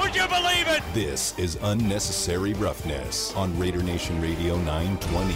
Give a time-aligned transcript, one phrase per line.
[0.00, 0.82] Would you believe it?
[0.94, 5.34] This is unnecessary roughness on Raider Nation Radio 920.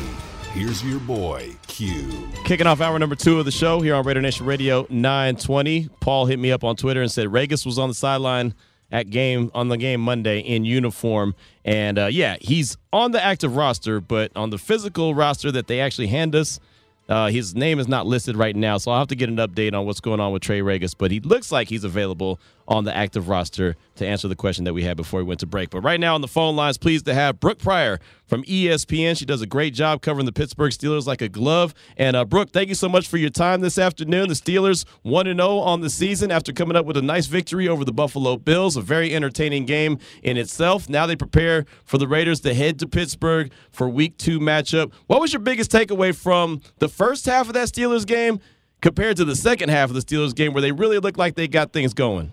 [0.54, 2.10] Here's your boy, Q.
[2.44, 5.90] Kicking off hour number two of the show here on Raider Nation Radio 920.
[6.00, 8.54] Paul hit me up on Twitter and said Ragas was on the sideline
[8.90, 11.34] at game on the game Monday in uniform,
[11.66, 15.80] and uh, yeah, he's on the active roster, but on the physical roster that they
[15.80, 16.58] actually hand us.
[17.06, 19.74] Uh, his name is not listed right now, so I'll have to get an update
[19.74, 20.94] on what's going on with Trey Ragas.
[20.96, 24.74] But he looks like he's available on the active roster to answer the question that
[24.74, 25.70] we had before we went to break.
[25.70, 29.16] But right now on the phone lines, pleased to have Brooke Pryor from ESPN.
[29.16, 31.74] She does a great job covering the Pittsburgh Steelers like a glove.
[31.96, 34.28] And uh, Brooke, thank you so much for your time this afternoon.
[34.28, 37.84] The Steelers 1 0 on the season after coming up with a nice victory over
[37.84, 40.88] the Buffalo Bills, a very entertaining game in itself.
[40.88, 44.92] Now they prepare for the Raiders to head to Pittsburgh for week two matchup.
[45.06, 48.40] What was your biggest takeaway from the first half of that Steelers game
[48.80, 51.48] compared to the second half of the Steelers game where they really looked like they
[51.48, 52.32] got things going?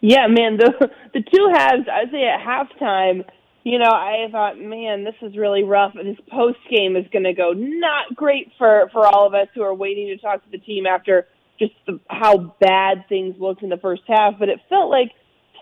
[0.00, 3.24] Yeah, man, the the two halves, I'd say at halftime,
[3.64, 5.92] you know, I thought, man, this is really rough.
[5.94, 9.62] This post game is going to go not great for for all of us who
[9.62, 11.26] are waiting to talk to the team after
[11.58, 14.34] just the, how bad things looked in the first half.
[14.38, 15.12] But it felt like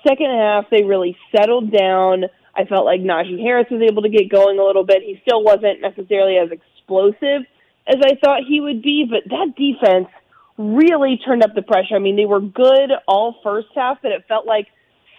[0.06, 2.24] second half they really settled down.
[2.54, 5.02] I felt like Najee Harris was able to get going a little bit.
[5.02, 7.46] He still wasn't necessarily as explosive
[7.88, 10.08] as I thought he would be, but that defense
[10.58, 11.94] really turned up the pressure.
[11.94, 14.66] I mean, they were good all first half, but it felt like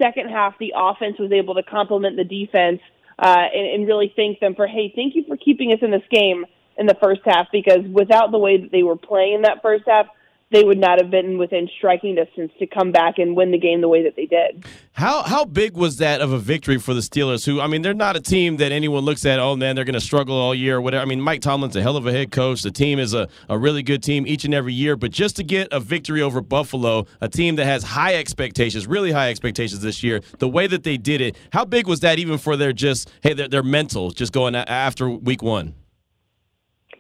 [0.02, 2.82] second half the offense was able to complement the defense
[3.18, 6.04] uh, and, and really thank them for, hey, thank you for keeping us in this
[6.12, 6.46] game
[6.78, 9.84] in the first half because without the way that they were playing in that first
[9.88, 10.08] half,
[10.52, 13.82] they would not have been within striking distance to come back and win the game
[13.82, 14.66] the way that they did.
[14.94, 17.46] How how big was that of a victory for the Steelers?
[17.46, 19.40] Who I mean, they're not a team that anyone looks at.
[19.40, 21.04] Oh man, they're going to struggle all year or whatever.
[21.04, 22.64] I mean, Mike Tomlin's a hell of a head coach.
[22.64, 24.96] The team is a, a really good team each and every year.
[24.96, 29.12] But just to get a victory over Buffalo, a team that has high expectations, really
[29.12, 32.40] high expectations this year, the way that they did it, how big was that even
[32.40, 35.76] for their just hey their, their mental just going after week one?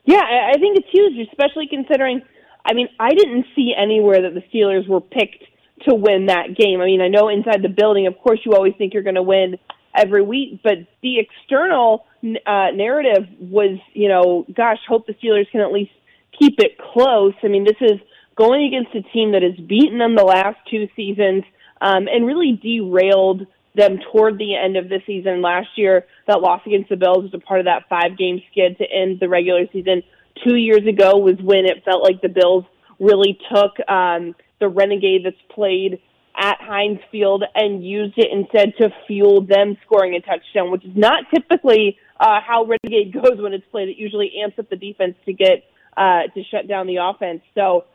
[0.06, 2.22] Yeah, I think it's huge, especially considering
[2.66, 5.44] I mean, I didn't see anywhere that the Steelers were picked
[5.88, 6.82] to win that game.
[6.82, 9.24] I mean, I know inside the building, of course, you always think you're going to
[9.24, 9.58] win
[9.96, 15.62] every week, but the external uh, narrative was, you know, gosh, hope the Steelers can
[15.62, 15.92] at least
[16.38, 17.34] keep it close.
[17.44, 18.00] I mean, this is
[18.36, 21.44] going against a team that has beaten them the last two seasons
[21.82, 26.06] um, and really derailed them toward the end of the season last year.
[26.28, 29.20] That loss against the Bills was a part of that five game skid to end
[29.20, 30.04] the regular season
[30.44, 32.66] two years ago was when it felt like the Bills
[33.00, 36.00] really took um, the renegade that's played
[36.38, 40.96] at Heinz Field and used it instead to fuel them scoring a touchdown, which is
[40.96, 43.90] not typically uh, how renegade goes when it's played.
[43.90, 45.64] It usually amps up the defense to get
[45.98, 47.42] uh, to shut down the offense.
[47.56, 47.86] So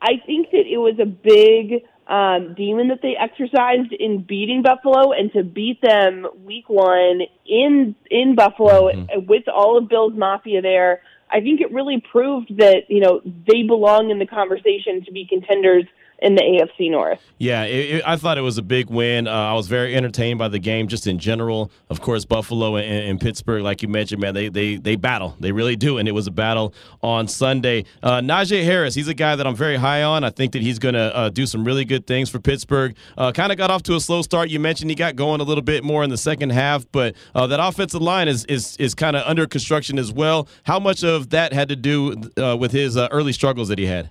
[0.00, 5.12] I think that it was a big um, demon that they exercised in beating Buffalo,
[5.12, 9.26] and to beat them week one in in Buffalo mm-hmm.
[9.26, 11.00] with all of Bills Mafia there.
[11.30, 15.26] I think it really proved that you know they belong in the conversation to be
[15.26, 15.84] contenders
[16.20, 17.20] in the AFC North.
[17.38, 19.28] Yeah, it, it, I thought it was a big win.
[19.28, 21.70] Uh, I was very entertained by the game just in general.
[21.90, 25.36] Of course, Buffalo and, and, Pittsburgh, like you mentioned, man, they, they they battle.
[25.40, 27.84] They really do, and it was a battle on Sunday.
[28.02, 30.24] Uh, Najee Harris, he's a guy that I'm very high on.
[30.24, 32.96] I think that he's going to uh, do some really good things for Pittsburgh.
[33.16, 34.48] Uh, kind of got off to a slow start.
[34.48, 37.46] You mentioned he got going a little bit more in the second half, but uh,
[37.48, 40.48] that offensive line is is is kind of under construction as well.
[40.64, 44.10] How much of that had to do uh, with his early struggles that he had?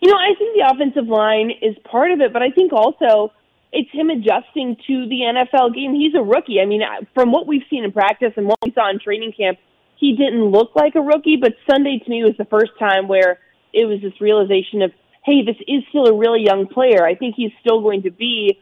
[0.00, 3.32] You know, I think the offensive line is part of it, but I think also
[3.72, 5.94] it's him adjusting to the NFL game.
[5.94, 6.60] He's a rookie.
[6.60, 6.82] I mean,
[7.14, 9.58] from what we've seen in practice and what we saw in training camp,
[9.96, 13.40] he didn't look like a rookie, but Sunday to me was the first time where
[13.72, 14.92] it was this realization of,
[15.24, 17.04] hey, this is still a really young player.
[17.04, 18.58] I think he's still going to be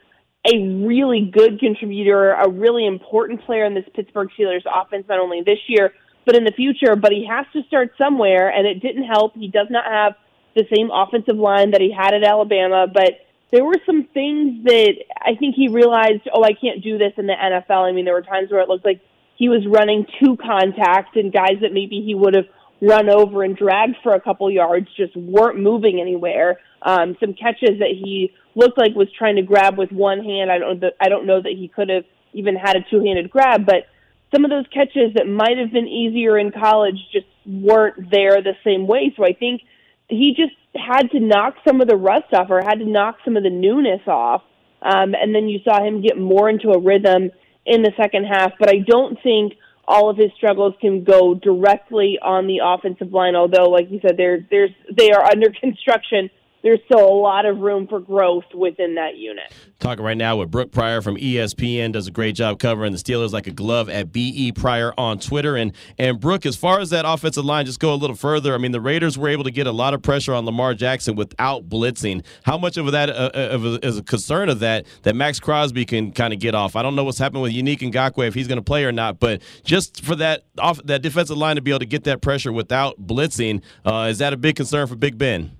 [0.46, 5.42] a really good contributor, a really important player in this Pittsburgh Steelers offense, not only
[5.42, 5.92] this year,
[6.24, 6.96] but in the future.
[6.96, 9.34] But he has to start somewhere, and it didn't help.
[9.34, 10.14] He does not have
[10.56, 13.20] the same offensive line that he had at Alabama, but
[13.52, 17.26] there were some things that I think he realized, oh, I can't do this in
[17.26, 17.88] the NFL.
[17.88, 19.00] I mean, there were times where it looked like
[19.36, 22.46] he was running two contacts and guys that maybe he would have
[22.82, 26.58] run over and dragged for a couple yards just weren't moving anywhere.
[26.82, 30.50] Um, some catches that he looked like was trying to grab with one hand.
[30.50, 30.82] I don't.
[31.00, 33.86] I don't know that he could have even had a two-handed grab, but
[34.34, 38.56] some of those catches that might have been easier in college just weren't there the
[38.64, 39.14] same way.
[39.16, 39.62] So I think
[40.08, 43.36] he just had to knock some of the rust off or had to knock some
[43.36, 44.42] of the newness off.
[44.82, 47.30] Um, and then you saw him get more into a rhythm
[47.64, 48.52] in the second half.
[48.58, 49.54] But I don't think
[49.88, 53.34] all of his struggles can go directly on the offensive line.
[53.34, 56.30] Although, like you said, there's there's they are under construction
[56.66, 59.52] there's still a lot of room for growth within that unit.
[59.78, 63.30] Talking right now with Brooke Pryor from ESPN, does a great job covering the Steelers
[63.30, 65.54] like a glove at BE Pryor on Twitter.
[65.54, 68.52] And and Brooke, as far as that offensive line, just go a little further.
[68.52, 71.14] I mean, the Raiders were able to get a lot of pressure on Lamar Jackson
[71.14, 72.24] without blitzing.
[72.42, 75.38] How much of that uh, uh of a, is a concern of that that Maxx
[75.38, 76.74] Crosby can kind of get off?
[76.74, 78.90] I don't know what's happening with Yannick and Ngakoue if he's going to play or
[78.90, 82.22] not, but just for that off that defensive line to be able to get that
[82.22, 85.56] pressure without blitzing, uh, is that a big concern for Big Ben?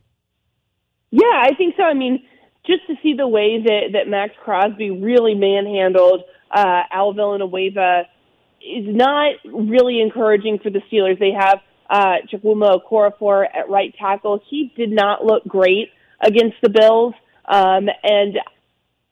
[1.10, 1.82] Yeah, I think so.
[1.82, 2.24] I mean,
[2.66, 8.02] just to see the way that that Maxx Crosby really manhandled uh, Al Villanueva
[8.60, 11.18] is not really encouraging for the Steelers.
[11.18, 14.40] They have uh, Chukwuma Okorafor at right tackle.
[14.50, 17.14] He did not look great against the Bills,
[17.44, 18.38] um, and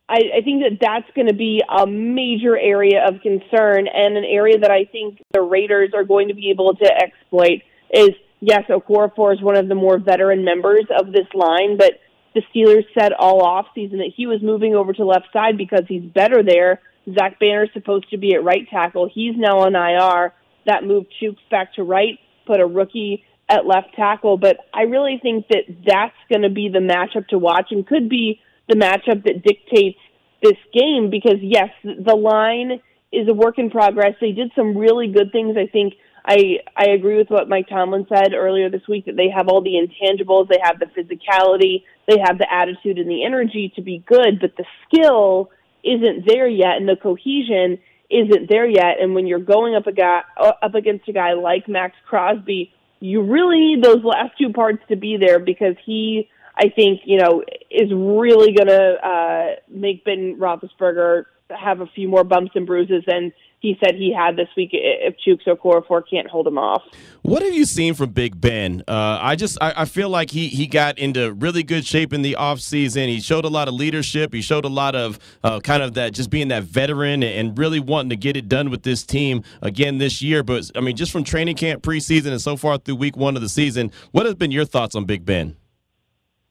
[0.09, 4.25] I, I think that that's going to be a major area of concern and an
[4.25, 7.63] area that I think the Raiders are going to be able to exploit.
[7.93, 8.11] Is
[8.41, 12.01] yes, Okorafor is one of the more veteran members of this line, but
[12.35, 15.85] the Steelers said all off season that he was moving over to left side because
[15.89, 16.81] he's better there.
[17.13, 19.09] Zach Banner's supposed to be at right tackle.
[19.13, 20.33] He's now on IR.
[20.67, 24.39] That moved Chuks back to right, put a rookie at left tackle.
[24.39, 28.09] But I really think that that's going to be the matchup to watch and could
[28.09, 29.99] be the matchup that dictates
[30.43, 32.81] this game because, yes, the line
[33.13, 34.15] is a work in progress.
[34.21, 38.07] They did some really good things, I think, I I agree with what Mike Tomlin
[38.09, 42.19] said earlier this week that they have all the intangibles, they have the physicality, they
[42.25, 45.51] have the attitude and the energy to be good, but the skill
[45.83, 47.79] isn't there yet, and the cohesion
[48.11, 49.01] isn't there yet.
[49.01, 53.23] And when you're going up a guy up against a guy like Maxx Crosby, you
[53.23, 57.43] really need those last two parts to be there because he, I think, you know,
[57.71, 63.05] is really going to uh, make Ben Roethlisberger have a few more bumps and bruises
[63.07, 63.33] and
[63.65, 66.83] he said he had this week if Chuks Okorafor can't hold him off.
[67.23, 68.85] What have you seen from Big Ben?
[68.87, 72.21] Uh, I just I, I, feel like he he got into really good shape in
[72.21, 73.09] the offseason.
[73.09, 74.35] He showed a lot of leadership.
[74.35, 77.81] He showed a lot of uh, kind of that just being that veteran and really
[77.81, 80.43] wanting to get it done with this team again this year.
[80.43, 83.41] But I mean, just from training camp preseason and so far through week one of
[83.41, 85.57] the season, what has been your thoughts on Big Ben?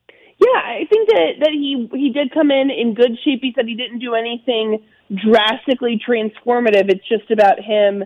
[0.10, 3.42] Yeah, I think that that he he did come in in good shape.
[3.44, 6.90] He said he didn't do anything drastically transformative.
[6.90, 8.04] It's just about him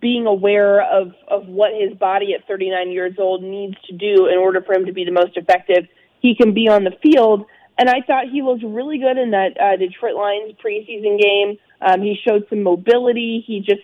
[0.00, 4.38] being aware of of what his body at 39 years old needs to do in
[4.38, 5.88] order for him to be the most effective
[6.20, 7.46] he can be on the field.
[7.78, 11.56] And I thought he looked really good in that uh, Detroit Lions preseason game.
[11.80, 13.42] Um, he showed some mobility.
[13.46, 13.82] He just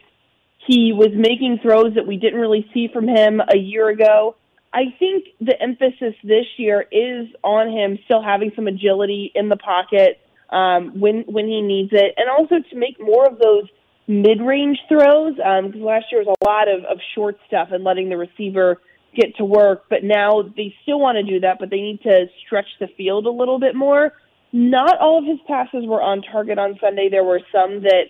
[0.66, 4.36] he was making throws that we didn't really see from him a year ago.
[4.72, 9.56] I think the emphasis this year is on him still having some agility in the
[9.56, 10.20] pocket
[10.50, 13.64] um, when when he needs it, and also to make more of those
[14.08, 15.34] mid-range throws.
[15.44, 18.16] Um because um, last year was a lot of, of short stuff and letting the
[18.16, 18.80] receiver
[19.14, 19.84] get to work.
[19.88, 23.26] But now they still want to do that, but they need to stretch the field
[23.26, 24.12] a little bit more.
[24.52, 27.08] Not all of his passes were on target on Sunday.
[27.10, 28.04] There were some that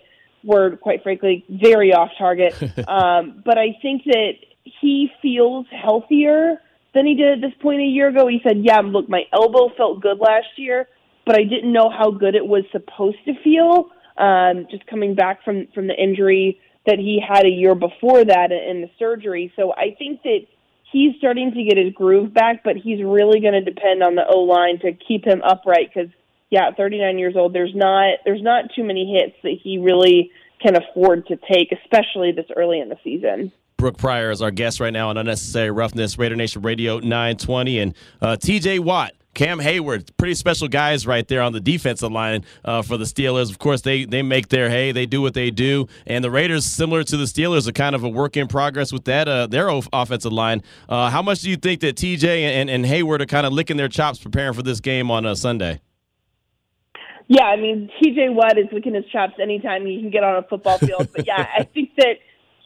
[0.45, 2.55] were, quite frankly, very off target.
[2.89, 4.33] um, but I think that
[4.81, 6.61] he feels healthier
[6.95, 8.27] than he did at this point a year ago.
[8.27, 10.89] He said, "Yeah, look, my elbow felt good last year,
[11.27, 15.45] but I didn't know how good it was supposed to feel." Um, just coming back
[15.45, 19.53] from from the injury that he had a year before that in the surgery.
[19.57, 20.47] So I think that
[20.91, 24.25] he's starting to get his groove back, but he's really going to depend on the
[24.27, 26.11] O line to keep him upright because
[26.51, 30.31] yeah, at 39 years old, there's not there's not too many hits that he really
[30.63, 33.53] can afford to take, especially this early in the season.
[33.77, 37.79] Brooke Pryor is our guest right now on Unnecessary Roughness, Raider Nation Radio 920.
[37.81, 42.43] And uh, TJ Watt, Cam Heyward, pretty special guys right there on the defensive line
[42.65, 43.51] uh, for the Steelers.
[43.51, 46.65] Of course, they they make their hay, they do what they do, and the Raiders,
[46.65, 49.69] similar to the Steelers, are kind of a work in progress with that uh, their
[49.69, 50.63] offensive line.
[50.89, 53.77] Uh, how much do you think that TJ and, and Heyward are kind of licking
[53.77, 55.83] their chops preparing for this game on a Sunday?
[57.29, 60.49] Yeah, I mean, TJ Watt is licking his chops anytime he can get on a
[60.49, 61.09] football field.
[61.15, 62.21] But yeah, I think that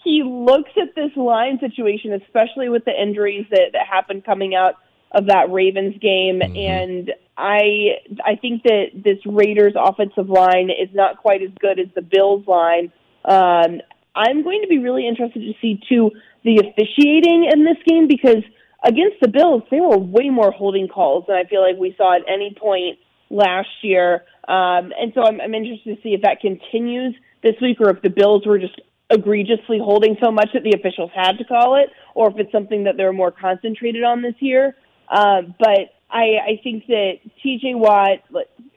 [0.05, 4.77] he looks at this line situation, especially with the injuries that, that happened coming out
[5.13, 6.57] of that Ravens game, mm-hmm.
[6.57, 11.89] and I I think that this Raiders offensive line is not quite as good as
[11.95, 12.93] the Bills line.
[13.25, 13.81] Um,
[14.15, 16.11] I'm going to be really interested to see too
[16.45, 18.43] the officiating in this game because
[18.85, 22.17] against the Bills there were way more holding calls than I feel like we saw
[22.17, 22.99] at any point
[23.31, 24.25] last year.
[24.49, 28.03] Um, and so I'm, I'm interested to see if that continues this week or if
[28.03, 31.91] the Bills were just egregiously holding so much that the officials had to call it,
[32.15, 34.77] or if it's something that they're more concentrated on this year.
[35.11, 37.15] Um, but I, I think that
[37.45, 38.21] TJ Watt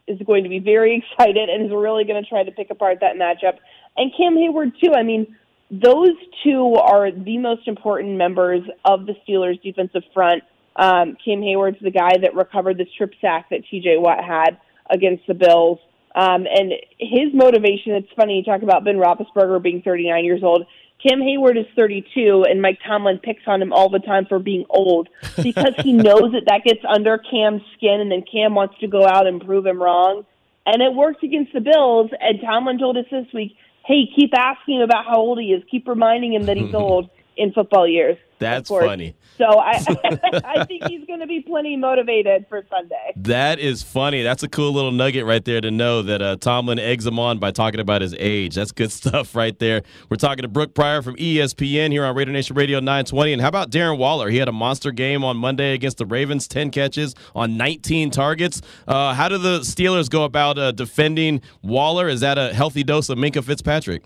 [0.07, 2.99] is going to be very excited and is really going to try to pick apart
[3.01, 3.57] that matchup.
[3.95, 4.93] And Cam Heyward, too.
[4.93, 5.35] I mean,
[5.69, 10.43] those two are the most important members of the Steelers' defensive front.
[10.75, 14.57] Um, Cam Heyward's the guy that recovered the strip sack that TJ Watt had
[14.89, 15.79] against the Bills.
[16.15, 20.65] Um, and his motivation, it's funny, you talk about Ben Roethlisberger being 39 years old.
[21.05, 24.65] Cam Heyward is 32, and Mike Tomlin picks on him all the time for being
[24.69, 25.09] old
[25.41, 29.05] because he knows that that gets under Cam's skin, and then Cam wants to go
[29.05, 30.25] out and prove him wrong.
[30.65, 34.75] And it worked against the Bills, and Tomlin told us this week, hey, keep asking
[34.75, 35.61] him about how old he is.
[35.69, 38.17] Keep reminding him that he's old in football years.
[38.43, 39.15] That's funny.
[39.37, 39.73] So I,
[40.45, 43.13] I think he's going to be plenty motivated for Sunday.
[43.15, 44.21] That is funny.
[44.21, 47.39] That's a cool little nugget right there to know that uh, Tomlin eggs him on
[47.39, 48.55] by talking about his age.
[48.55, 49.83] That's good stuff right there.
[50.09, 53.33] We're talking to Brooke Pryor from ESPN here on Raider Nation Radio 920.
[53.33, 54.29] And how about Darren Waller?
[54.29, 58.61] He had a monster game on Monday against the Ravens, 10 catches on 19 targets.
[58.87, 62.07] Uh, how do the Steelers go about uh, defending Waller?
[62.07, 64.03] Is that a healthy dose of Minkah Fitzpatrick?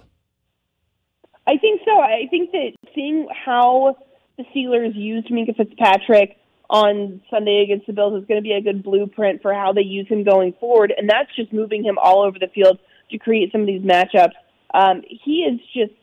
[1.48, 2.02] I think so.
[2.02, 3.96] I think that seeing how
[4.38, 6.38] the Steelers used Minkah Fitzpatrick
[6.70, 9.82] on Sunday against the Bills is going to be a good blueprint for how they
[9.82, 12.78] use him going forward, and that's just moving him all over the field
[13.10, 14.34] to create some of these matchups.
[14.74, 15.94] Um, he is just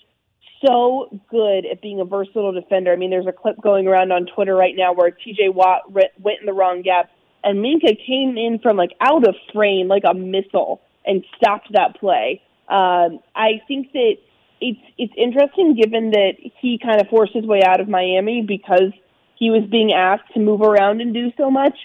[0.65, 2.93] so good at being a versatile defender.
[2.93, 5.51] I mean, there's a clip going around on Twitter right now where T.J.
[5.51, 7.11] Watt went in the wrong gap,
[7.45, 12.01] and Minkah came in from like out of frame like a missile and stopped that
[12.01, 12.41] play.
[12.69, 14.15] Um, I think that
[14.65, 18.93] it's it's interesting given that he kind of forced his way out of Miami because
[19.37, 21.77] he was being asked to move around and do so much.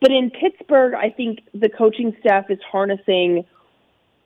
[0.00, 3.46] But in Pittsburgh, I think the coaching staff is harnessing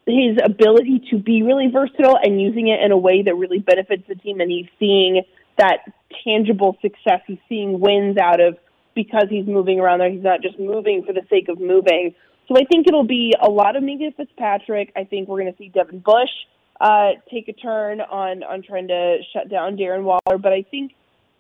[0.07, 4.03] his ability to be really versatile and using it in a way that really benefits
[4.09, 4.41] the team.
[4.41, 5.23] And he's seeing
[5.57, 5.79] that
[6.25, 7.21] tangible success.
[7.29, 8.59] He's seeing wins out of
[8.97, 10.11] because he's moving around there.
[10.11, 12.15] He's not just moving for the sake of moving.
[12.49, 14.93] So I think it'll be a lot of Minkah Fitzpatrick.
[14.97, 16.35] I think we're going to see Devin Bush
[16.81, 20.39] uh, take a turn on on trying to shut down Darren Waller.
[20.39, 20.93] But I think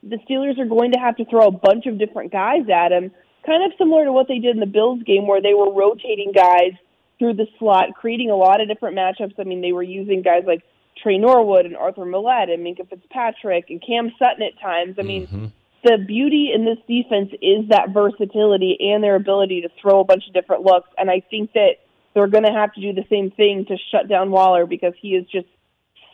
[0.02, 3.10] the Steelers are going to have to throw a bunch of different guys at him,
[3.46, 6.32] kind of similar to what they did in the Bills game, where they were rotating
[6.34, 6.72] guys
[7.18, 9.34] through the slot, creating a lot of different matchups.
[9.38, 10.62] I mean, they were using guys like
[11.02, 14.96] Tre Norwood and Arthur Maulet and Minkah Fitzpatrick and Cam Sutton at times.
[14.98, 15.26] I mean.
[15.26, 15.46] Mm-hmm.
[15.82, 20.24] The beauty in this defense is that versatility and their ability to throw a bunch
[20.28, 20.90] of different looks.
[20.98, 21.76] And I think that
[22.14, 25.10] they're going to have to do the same thing to shut down Waller because he
[25.10, 25.46] is just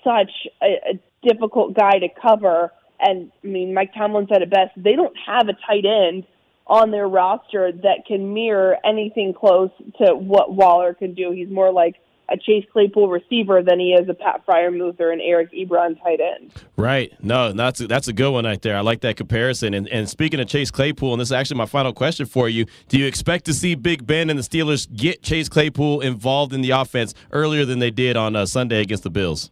[0.05, 0.31] such
[0.63, 2.73] a, a difficult guy to cover.
[3.01, 4.73] And I mean, Mike Tomlin said it best.
[4.77, 6.25] They don't have a tight end
[6.67, 11.31] on their roster that can mirror anything close to what Waller can do.
[11.31, 11.97] He's more like
[12.29, 16.21] a Chase Claypool receiver than he is a Pat Freiermuth or an Eric Ebron tight
[16.21, 16.53] end.
[16.77, 17.13] Right.
[17.23, 18.77] No, that's a, that's a good one right there.
[18.77, 19.75] I like that comparison.
[19.75, 22.67] And, and speaking of Chase Claypool, and this is actually my final question for you:
[22.89, 26.63] Do you expect to see Big Ben and the Steelers get Chase Claypool involved in
[26.63, 29.51] the offense earlier than they did on uh, Sunday against the Bills?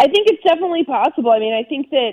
[0.00, 1.32] I think it's definitely possible.
[1.32, 2.12] I mean, I think that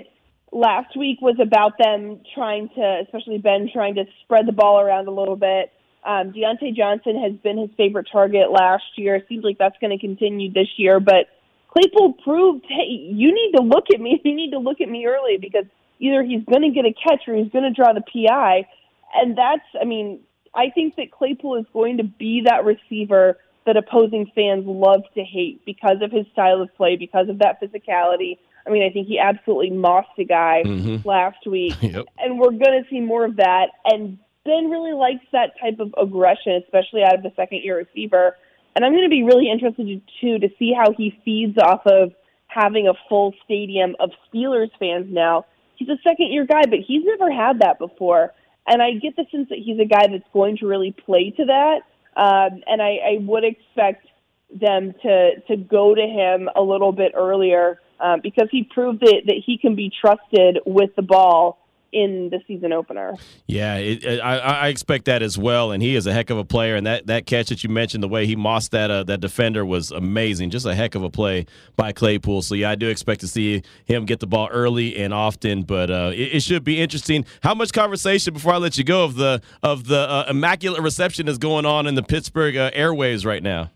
[0.52, 5.06] last week was about them trying to, especially Ben, trying to spread the ball around
[5.06, 5.72] a little bit
[6.06, 9.16] um, Diontae Johnson has been his favorite target last year.
[9.16, 11.00] It seems like that's going to continue this year.
[11.00, 11.26] But
[11.70, 14.20] Claypool proved, hey, you need to look at me.
[14.24, 15.64] You need to look at me early because
[15.98, 18.66] either he's going to get a catch or he's going to draw the PI.
[19.14, 20.20] And that's, I mean,
[20.54, 25.24] I think that Claypool is going to be that receiver that opposing fans love to
[25.24, 28.38] hate because of his style of play, because of that physicality.
[28.64, 31.06] I mean, I think he absolutely mossed a guy mm-hmm.
[31.06, 31.74] last week.
[31.82, 32.06] Yep.
[32.18, 33.66] And we're going to see more of that.
[33.84, 38.36] And Ben really likes that type of aggression, especially out of the second year receiver.
[38.74, 39.86] And I'm going to be really interested
[40.20, 42.12] too to see how he feeds off of
[42.46, 45.44] having a full stadium of Steelers fans now.
[45.76, 48.32] He's a second year guy, but he's never had that before.
[48.66, 51.44] And I get the sense that he's a guy that's going to really play to
[51.44, 51.80] that.
[52.16, 54.06] Um, and I, I would expect
[54.54, 59.22] them to to go to him a little bit earlier um, because he proved that,
[59.26, 61.58] that he can be trusted with the ball
[61.92, 63.14] in the season opener.
[63.46, 65.72] Yeah, it, it, I, I, expect that as well.
[65.72, 66.76] And he is a heck of a player.
[66.76, 69.64] And that, that catch that you mentioned, the way he mossed that uh, that defender
[69.64, 70.50] was amazing.
[70.50, 72.42] Just a heck of a play by Claypool.
[72.42, 75.62] So yeah, I do expect to see him get the ball early and often.
[75.62, 77.24] But uh, it, it, should be interesting.
[77.42, 81.28] How much conversation before I let you go of the of the uh, immaculate reception
[81.28, 83.70] is going on in the Pittsburgh uh, airwaves right now?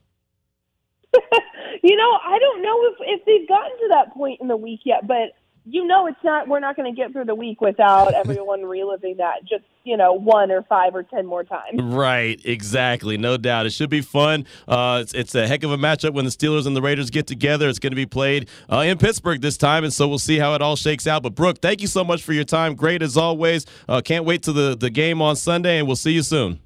[1.83, 4.81] you know, I don't know if if they've gotten to that point in the week
[4.85, 5.33] yet, but
[5.71, 9.17] you know it's not we're not going to get through the week without everyone reliving
[9.19, 11.81] that just you know one or five or ten more times.
[11.81, 13.17] Right exactly.
[13.17, 13.67] No doubt.
[13.67, 14.47] It should be fun.
[14.69, 17.27] Uh, it's, it's a heck of a matchup when the steelers and the raiders get
[17.27, 17.69] together.
[17.69, 20.55] It's going to be played uh, in pittsburgh this time and so we'll see how
[20.55, 21.23] it all shakes out.
[21.23, 22.75] But brooke thank you so much for your time.
[22.75, 23.67] Great as always.
[23.89, 26.61] Uh, can't wait to the, the game on sunday and we'll see you soon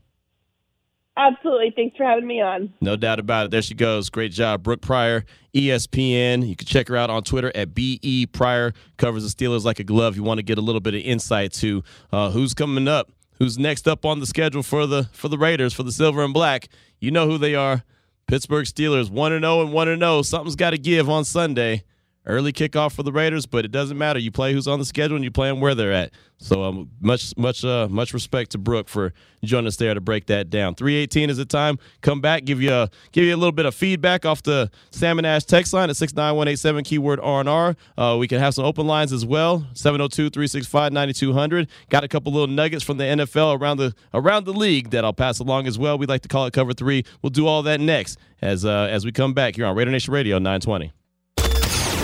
[1.16, 1.73] Absolutely.
[1.75, 2.73] Thanks for having me on.
[2.80, 3.50] No doubt about it.
[3.52, 4.11] There she goes.
[4.11, 4.64] Great job.
[4.64, 6.47] Brooke Pryor, ESPN.
[6.47, 8.73] You can check her out on Twitter at BE Pryor.
[8.97, 10.16] Covers the Steelers like a glove.
[10.16, 13.59] You want to get a little bit of insight to uh, who's coming up, who's
[13.59, 16.68] next up on the schedule for the for the Raiders, for the Silver and Black.
[16.99, 17.85] You know who they are.
[18.26, 20.23] Pittsburgh Steelers 1 0 and 1 0.
[20.23, 21.85] Something's got to give on Sunday
[22.26, 24.19] early kickoff for the Raiders, but it doesn't matter.
[24.19, 26.12] You play who's on the schedule and you play them where they're at.
[26.38, 29.12] So um, much much uh, much respect to Brooke for
[29.45, 30.75] joining us there to break that down.
[30.75, 31.78] 318 is the time.
[32.02, 35.25] Come back, give you a give you a little bit of feedback off the Salmon
[35.25, 37.76] Ash text line at 69187 keyword R&R.
[37.97, 39.66] Uh, we can have some open lines as well.
[39.75, 41.69] 702-365-9200.
[41.88, 45.12] Got a couple little nuggets from the NFL around the around the league that I'll
[45.12, 45.97] pass along as well.
[45.97, 47.04] We'd like to call it cover 3.
[47.23, 50.12] We'll do all that next as uh, as we come back here on Raider Nation
[50.12, 50.93] Radio 920.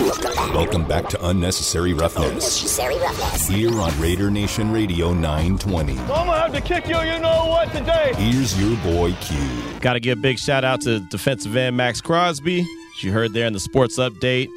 [0.01, 2.27] Welcome back to Unnecessary Roughness.
[2.27, 3.47] Unnecessary Roughness.
[3.47, 5.99] Here on Raider Nation Radio 920.
[5.99, 8.13] I'm gonna have to kick you, you know what, today.
[8.17, 9.37] Here's your boy Q.
[9.79, 12.61] Got to give a big shout out to defensive end Maxx Crosby.
[12.61, 14.47] As you heard there in the sports update,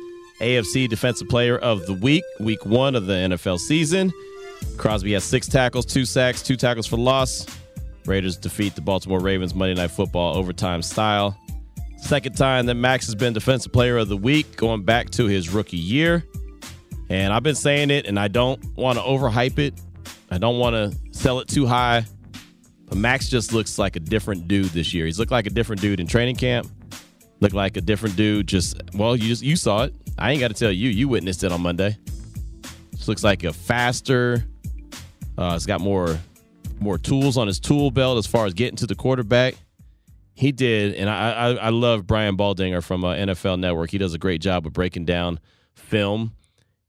[0.40, 4.14] AFC Defensive Player of the Week, week one of the NFL season.
[4.78, 7.46] Crosby has six tackles, two sacks, two tackles for loss.
[8.06, 11.36] Raiders defeat the Baltimore Ravens Monday Night Football overtime style.
[12.04, 15.48] Second time that Max has been Defensive Player of the Week, going back to his
[15.48, 16.22] rookie year.
[17.08, 19.80] And I've been saying it, and I don't want to overhype it.
[20.30, 22.04] I don't want to sell it too high.
[22.84, 25.06] But Max just looks like a different dude this year.
[25.06, 26.66] He's looked like a different dude in training camp.
[27.40, 28.48] Looked like a different dude.
[28.48, 29.94] Just well, you just you saw it.
[30.18, 30.90] I ain't got to tell you.
[30.90, 31.96] You witnessed it on Monday.
[32.90, 34.44] Just looks like a faster.
[35.38, 36.18] Uh, he's got more
[36.80, 39.54] more tools on his tool belt as far as getting to the quarterback.
[40.34, 43.90] He did, and I I, I love Brian Baldinger from uh, NFL Network.
[43.90, 45.38] He does a great job of breaking down
[45.74, 46.34] film,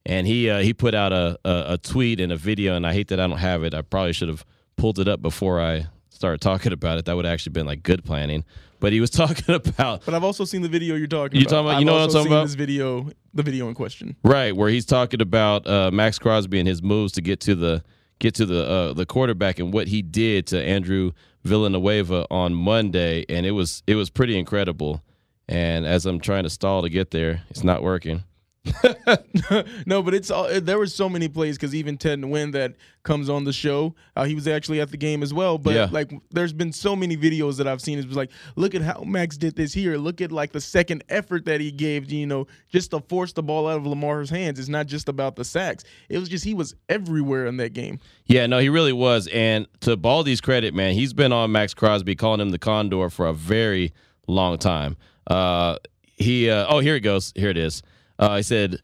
[0.06, 2.94] and he uh, he put out a, a, a tweet and a video, and I
[2.94, 3.74] hate that I don't have it.
[3.74, 4.44] I probably should have
[4.78, 7.06] pulled it up before I started talking about it.
[7.06, 8.44] That would have actually been like good planning.
[8.80, 11.50] But he was talking about But I've also seen the video you're talking You about.
[11.52, 12.44] talking about- you I've know what I'm talking about?
[12.46, 14.16] This video, the video in question.
[14.24, 17.84] Right, where he's talking about uh, Maxx Crosby and his moves to get to the
[18.20, 21.12] get to the uh, the quarterback and what he did to Andrew
[21.46, 25.02] Villanueva on Monday, and it was it was pretty incredible.
[25.48, 28.24] And as I'm trying to stall to get there, it's not working.
[29.86, 32.74] no, but it's all, there were so many plays because even Ted Nguyen that
[33.04, 35.58] comes on the show, uh, he was actually at the game as well.
[35.58, 35.88] But Yeah.
[35.92, 38.00] like, there's been so many videos that I've seen.
[38.00, 39.98] It's like, look at how Max did this here.
[39.98, 43.44] Look at like the second effort that he gave, you know, just to force the
[43.44, 44.60] ball out of Lamar's hands.
[44.60, 45.84] It's not just about the sacks.
[46.10, 48.00] It was just he was everywhere in that game.
[48.26, 49.28] Yeah, no, he really was.
[49.28, 53.28] And to Baldy's credit, man, he's been on Maxx Crosby, calling him the Condor for
[53.28, 53.94] a very
[54.28, 54.98] long time.
[55.28, 55.78] Uh,
[56.18, 57.34] he, uh, oh, here it goes.
[57.36, 57.84] Here it is.
[58.18, 58.80] Uh, he said,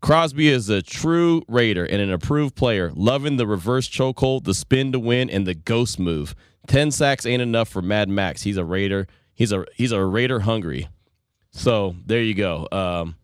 [0.00, 4.92] Crosby is a true Raider and an approved player, loving the reverse chokehold, the spin
[4.92, 6.34] to win, and the ghost move.
[6.66, 8.42] Ten sacks ain't enough for Mad Max.
[8.42, 9.06] He's a Raider.
[9.34, 10.88] He's a he's a Raider hungry.
[11.52, 12.66] So there you go.
[12.72, 13.16] Um,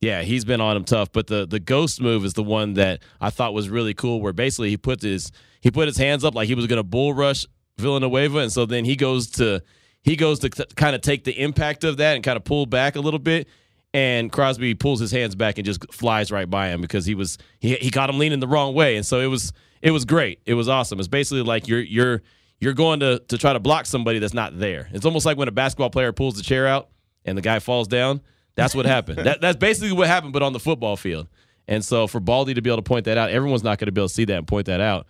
[0.00, 3.02] yeah, he's been on him tough, but the the ghost move is the one that
[3.20, 4.20] I thought was really cool.
[4.20, 7.14] Where basically he put his he put his hands up like he was to bull
[7.14, 7.46] rush
[7.78, 9.62] Villanueva, and so then he goes to
[10.02, 12.96] he goes to kind of take the impact of that and kind of pull back
[12.96, 13.48] a little bit.
[13.96, 17.38] And Crosby pulls his hands back and just flies right by him because he was
[17.60, 20.38] he he caught him leaning the wrong way, and so it was it was great.
[20.44, 20.98] It was awesome.
[20.98, 22.20] It's basically like you're you're
[22.60, 24.90] you're going to to try to block somebody that's not there.
[24.92, 26.90] It's almost like when a basketball player pulls the chair out
[27.24, 28.20] and the guy falls down.
[28.54, 29.20] That's what happened.
[29.20, 31.26] that, that's basically what happened, but on the football field.
[31.66, 33.92] And so for Baldy to be able to point that out, everyone's not going to
[33.92, 35.06] be able to see that and point that out.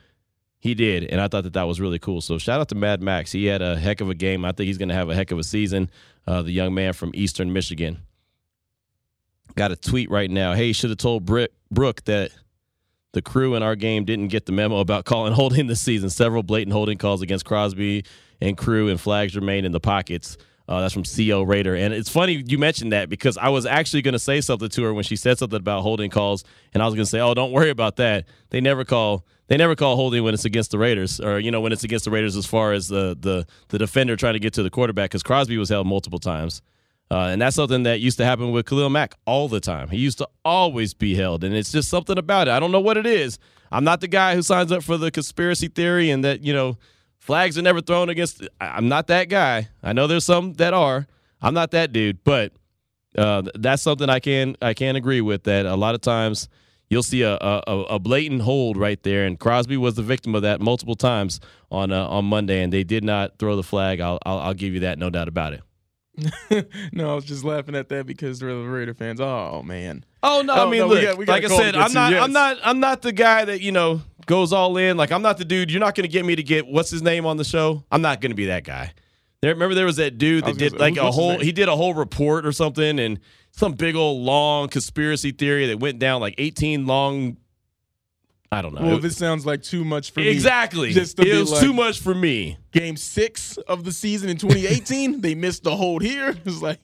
[0.61, 2.20] He did, and I thought that that was really cool.
[2.20, 3.33] So shout out to Mad Max.
[3.33, 4.44] He had a heck of a game.
[4.44, 5.90] I think he's going to have a heck of a season.
[6.25, 8.06] Uh, the young man from Eastern Michigan.
[9.57, 10.53] Got a tweet right now.
[10.55, 12.31] Hey, should have told Brick, Brooke that
[13.12, 16.11] the crew in our game didn't get the memo about calling holding this season.
[16.11, 18.05] Several blatant holding calls against Crosby
[18.40, 20.37] and crew, and flags remain in the pockets.
[20.69, 21.75] Uh, that's from CO Raider.
[21.77, 24.83] And it's funny you mentioned that because I was actually going to say something to
[24.83, 27.33] her when she said something about holding calls, and I was going to say, "Oh,
[27.35, 28.27] don't worry about that.
[28.51, 31.61] They never call they never call holding when it's against the Raiders, or you know
[31.62, 34.53] when it's against the Raiders as far as the the the defender trying to get
[34.55, 36.61] to the quarterback because Crosby was held multiple times."
[37.11, 39.88] Uh, and that's something that used to happen with Khalil Mack all the time.
[39.88, 42.51] He used to always be held, and it's just something about it.
[42.51, 43.38] I don't know what it is.
[43.71, 46.79] I'm not the guy who signs up for the conspiracy theory and that you know
[47.19, 48.47] flags are never thrown against.
[48.61, 49.69] I'm not that guy.
[49.83, 51.07] I know there's some that are.
[51.40, 52.53] I'm not that dude, but
[53.16, 55.45] uh, that's something I can I can agree with.
[55.45, 56.49] That a lot of times
[56.88, 59.27] you'll see a, a, a blatant hold right there.
[59.27, 61.40] And Crosby was the victim of that multiple times
[61.71, 64.01] on uh, on Monday, and they did not throw the flag.
[64.01, 65.62] I'll, I'll, I'll give you that, no doubt about it.
[66.93, 69.21] no, I was just laughing at that because they're the Raider fans.
[69.21, 70.05] Oh man.
[70.23, 72.13] Oh no, I mean, no, we look, got- we got like I said, I'm not,
[72.13, 72.23] yes.
[72.23, 74.97] I'm not, I'm not the guy that you know goes all in.
[74.97, 75.71] Like I'm not the dude.
[75.71, 77.85] You're not going to get me to get what's his name on the show.
[77.91, 78.93] I'm not going to be that guy.
[79.43, 81.39] There, remember there was that dude that did say, like a whole.
[81.39, 83.21] He did a whole report or something, and
[83.53, 87.37] some big old long conspiracy theory that went down like 18 long.
[88.53, 88.83] I don't know.
[88.87, 90.29] Well, this sounds like too much for me.
[90.29, 90.93] exactly.
[90.93, 92.59] Just to it was like- too much for me.
[92.73, 96.35] Game six of the season in 2018, they missed the hold here.
[96.45, 96.79] It's like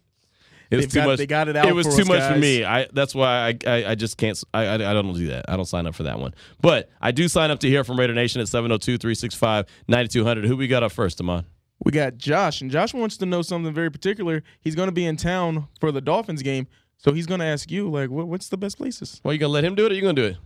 [0.71, 1.19] It was too got- much.
[1.19, 2.65] they got it out It was for too us, much for me.
[2.65, 4.43] I that's why I I, I just can't.
[4.53, 5.45] I, I I don't do that.
[5.49, 6.35] I don't sign up for that one.
[6.61, 10.47] But I do sign up to hear from Raider Nation at 702-365-9200.
[10.47, 11.45] Who we got up first, Amon?
[11.85, 14.45] we got Josh, and Josh wants to know something very particular.
[14.61, 17.73] He's going to be in town for the Dolphins game, so he's going to ask
[17.73, 19.21] you like, what, what's the best places?
[19.25, 20.37] Well, you gonna let him do it, or you gonna do it?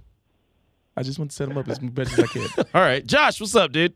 [0.97, 2.65] I just want to set him up as best as I can.
[2.75, 3.95] All right, Josh, what's up, dude?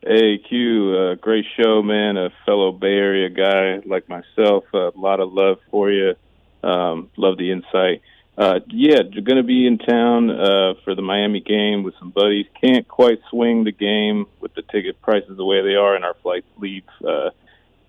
[0.00, 2.16] Hey Q, uh, great show, man.
[2.16, 6.14] A fellow Bay Area guy like myself, a lot of love for you.
[6.62, 8.02] Um, love the insight.
[8.36, 12.46] Uh, yeah, going to be in town uh, for the Miami game with some buddies.
[12.62, 16.14] Can't quite swing the game with the ticket prices the way they are, and our
[16.22, 17.30] flights leave uh,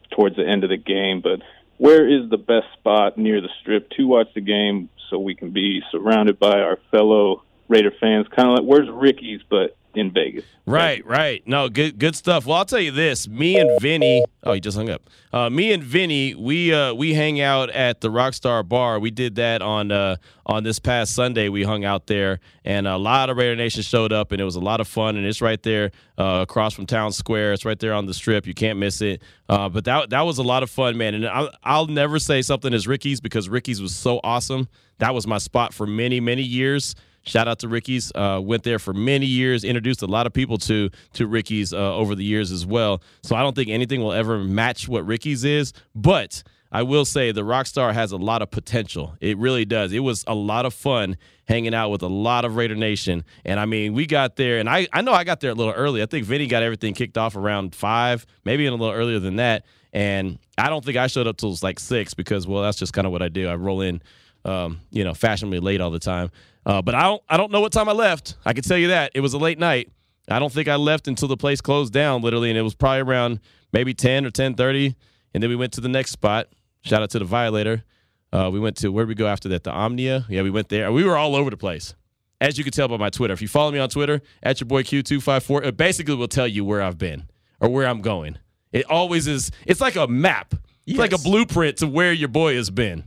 [0.10, 1.22] towards the end of the game.
[1.22, 1.44] But
[1.78, 5.52] where is the best spot near the strip to watch the game so we can
[5.52, 8.28] be surrounded by our fellow Raider fans?
[8.36, 10.46] Kind of like where's Ricky's, but in Vegas.
[10.66, 11.42] Right, right.
[11.48, 12.46] No, good good stuff.
[12.46, 13.28] Well, I'll tell you this.
[13.28, 15.02] Me and Vinny, oh, he just hung up.
[15.34, 19.00] Uh, me and Vinny, we uh, we hang out at the Rockstar Bar.
[19.00, 21.50] We did that on uh, on this past Sunday.
[21.50, 24.56] We hung out there, and a lot of Raider Nation showed up, and it was
[24.56, 25.18] a lot of fun.
[25.18, 27.54] And it's right there uh, across from Town Square.
[27.54, 28.46] It's right there on the Strip.
[28.46, 29.24] You can't miss it.
[29.48, 31.16] Uh, but that that was a lot of fun, man.
[31.16, 34.68] And I'll, I'll never say something as Ricky's because Ricky's was so awesome.
[35.00, 36.96] That was my spot for many many years.
[37.24, 38.12] Shout out to Ricky's.
[38.16, 39.64] Uh, went there for many years.
[39.64, 43.02] Introduced a lot of people to to Ricky's uh, over the years as well.
[43.24, 45.74] So I don't think anything will ever match what Ricky's is.
[45.94, 49.16] But I will say the Rockstar has a lot of potential.
[49.20, 49.92] It really does.
[49.92, 53.26] It was a lot of fun hanging out with a lot of Raider Nation.
[53.44, 55.74] And I mean, we got there, and I I know I got there a little
[55.74, 56.02] early.
[56.02, 59.38] I think Vinny got everything kicked off around five, maybe even a little earlier than
[59.38, 59.66] that.
[59.92, 63.08] And I don't think I showed up till like six because well, that's just kind
[63.08, 63.48] of what I do.
[63.48, 64.02] I roll in
[64.46, 66.32] um, you know, fashionably late all the time.
[66.66, 68.36] Uh, but I don't I don't know what time I left.
[68.46, 69.92] I can tell you that it was a late night.
[70.30, 73.02] I don't think I left until the place closed down, literally, and it was probably
[73.02, 73.40] around
[73.74, 74.96] maybe ten or ten thirty.
[75.34, 76.48] And then we went to the next spot.
[76.82, 77.84] Shout out to the Violator.
[78.32, 79.64] Uh, we went to where we go after that?
[79.64, 80.26] The Omnia.
[80.30, 80.92] Yeah, we went there.
[80.92, 81.96] We were all over the place,
[82.40, 83.34] as you can tell by my Twitter.
[83.34, 86.16] If you follow me on Twitter at your boy Q two five four, it basically
[86.16, 87.26] will tell you where I've been
[87.60, 88.38] or where I'm going.
[88.72, 89.52] It always is.
[89.66, 90.54] It's like a map.
[90.86, 93.04] It's like a blueprint to where your boy has been.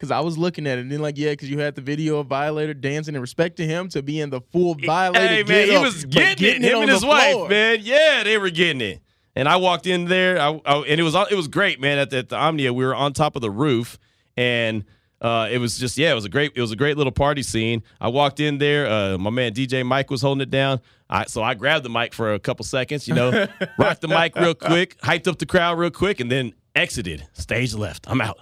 [0.00, 2.20] Because I was looking at it and then like, yeah, because you had the video
[2.20, 5.26] of Violator dancing in respect to him to be in the full Violator.
[5.26, 6.70] Hey man, he up, was but getting, it.
[6.70, 7.48] Him on and his wife, floor.
[7.50, 7.80] man.
[7.82, 9.02] Yeah, they were getting it.
[9.36, 11.98] And I walked in there, I, I- and it was it was great, man.
[11.98, 13.98] At the, at the Omnia, we were on top of the roof,
[14.38, 14.84] and
[15.20, 17.42] uh, it was just yeah, it was a great it was a great little party
[17.42, 17.82] scene.
[18.00, 20.80] I walked in there, uh, my man DJ Mike was holding it down.
[21.10, 23.46] I, so I grabbed the mic for a couple seconds, you know,
[23.78, 27.26] rocked the mic real quick, hyped up the crowd real quick, and then exited.
[27.34, 28.06] Stage left.
[28.08, 28.38] I'm out.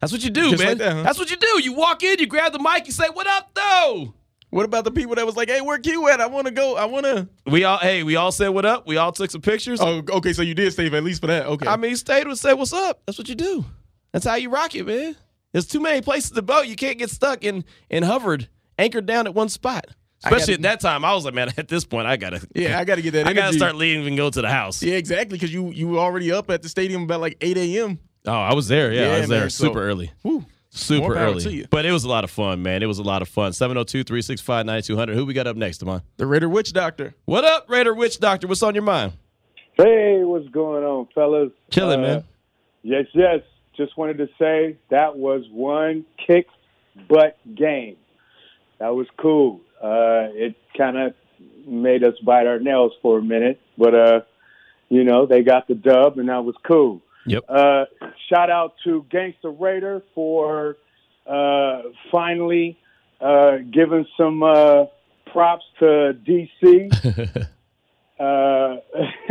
[0.00, 0.68] That's what you do, Just man.
[0.72, 1.02] like that, huh?
[1.02, 1.60] That's what you do.
[1.62, 4.14] You walk in, you grab the mic, you say, "What up, though?"
[4.50, 6.20] What about the people that was like, hey, where Q at?
[6.20, 6.76] I want to go.
[6.76, 7.28] I want to.
[7.46, 8.86] We all, hey, we all said what up.
[8.86, 9.80] We all took some pictures.
[9.82, 10.32] Oh, okay.
[10.32, 11.46] So you did save at least for that.
[11.46, 11.66] Okay.
[11.66, 13.02] I mean, you stayed and say what's up.
[13.06, 13.64] That's what you do.
[14.12, 15.16] That's how you rock it, man.
[15.52, 16.62] There's too many places to go.
[16.62, 19.86] You can't get stuck and and hovered, anchored down at one spot.
[20.24, 22.78] Especially gotta- at that time, I was like, man, at this point, I gotta, yeah,
[22.78, 23.26] I got to get that.
[23.28, 24.80] I gotta start leaving and go to the house.
[24.82, 25.36] Yeah, exactly.
[25.36, 27.98] Because you you were already up at the stadium about like 8 a.m.
[28.26, 28.92] Oh, I was there.
[28.92, 30.10] Yeah, I Yeah, was there man, so- super early.
[30.22, 30.44] Woo.
[30.70, 31.66] Super early.
[31.70, 32.82] But it was a lot of fun, man.
[32.82, 33.54] It was a lot of fun.
[33.54, 35.14] 702 365 9200.
[35.14, 36.02] Who we got up next, Damon?
[36.18, 37.14] The Raider Witch Doctor.
[37.24, 38.46] What up, Raider Witch Doctor?
[38.46, 39.14] What's on your mind?
[39.78, 41.50] Hey, what's going on, fellas?
[41.70, 42.24] Killing, Uh, man.
[42.82, 43.40] Yes, yes.
[43.74, 46.46] Just wanted to say that was one kick
[47.08, 47.96] butt game.
[48.78, 49.60] That was cool.
[49.82, 51.14] Uh, it kind of
[51.66, 54.20] made us bite our nails for a minute, but uh,
[54.90, 57.00] you know they got the dub, and that was cool.
[57.26, 57.44] Yep.
[57.48, 57.84] Uh,
[58.28, 60.76] shout out to Gangster Raider for
[61.26, 62.78] uh, finally
[63.20, 64.84] uh, giving some uh,
[65.32, 66.92] props to DC
[68.20, 68.76] uh,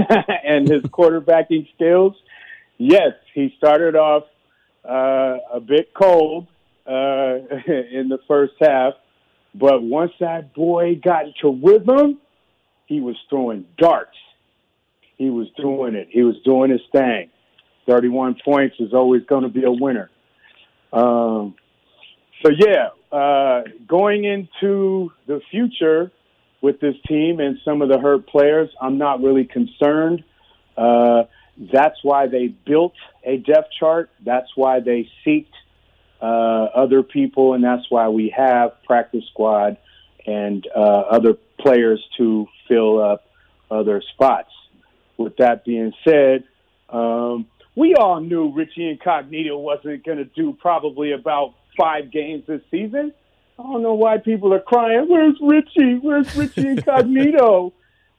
[0.43, 2.15] and his quarterbacking skills.
[2.77, 4.23] Yes, he started off
[4.83, 6.47] uh, a bit cold
[6.85, 6.91] uh,
[7.67, 8.93] in the first half,
[9.53, 12.19] but once that boy got into rhythm,
[12.85, 14.17] he was throwing darts.
[15.17, 16.09] He was doing it.
[16.11, 17.29] He was doing his thing.
[17.87, 20.09] 31 points is always going to be a winner.
[20.91, 21.55] Um,
[22.43, 26.11] so, yeah, uh, going into the future
[26.61, 30.23] with this team and some of the hurt players, I'm not really concerned.
[30.77, 31.23] Uh,
[31.57, 32.93] that's why they built
[33.23, 34.09] a depth chart.
[34.23, 35.47] That's why they seeked
[36.21, 39.77] uh, other people, and that's why we have practice squad
[40.25, 43.25] and uh, other players to fill up
[43.69, 44.49] other spots.
[45.17, 46.43] With that being said,
[46.89, 52.61] um, we all knew Richie Incognito wasn't going to do probably about five games this
[52.71, 53.13] season.
[53.59, 55.05] I don't know why people are crying.
[55.07, 55.99] Where's Richie?
[56.01, 57.73] Where's Richie Incognito?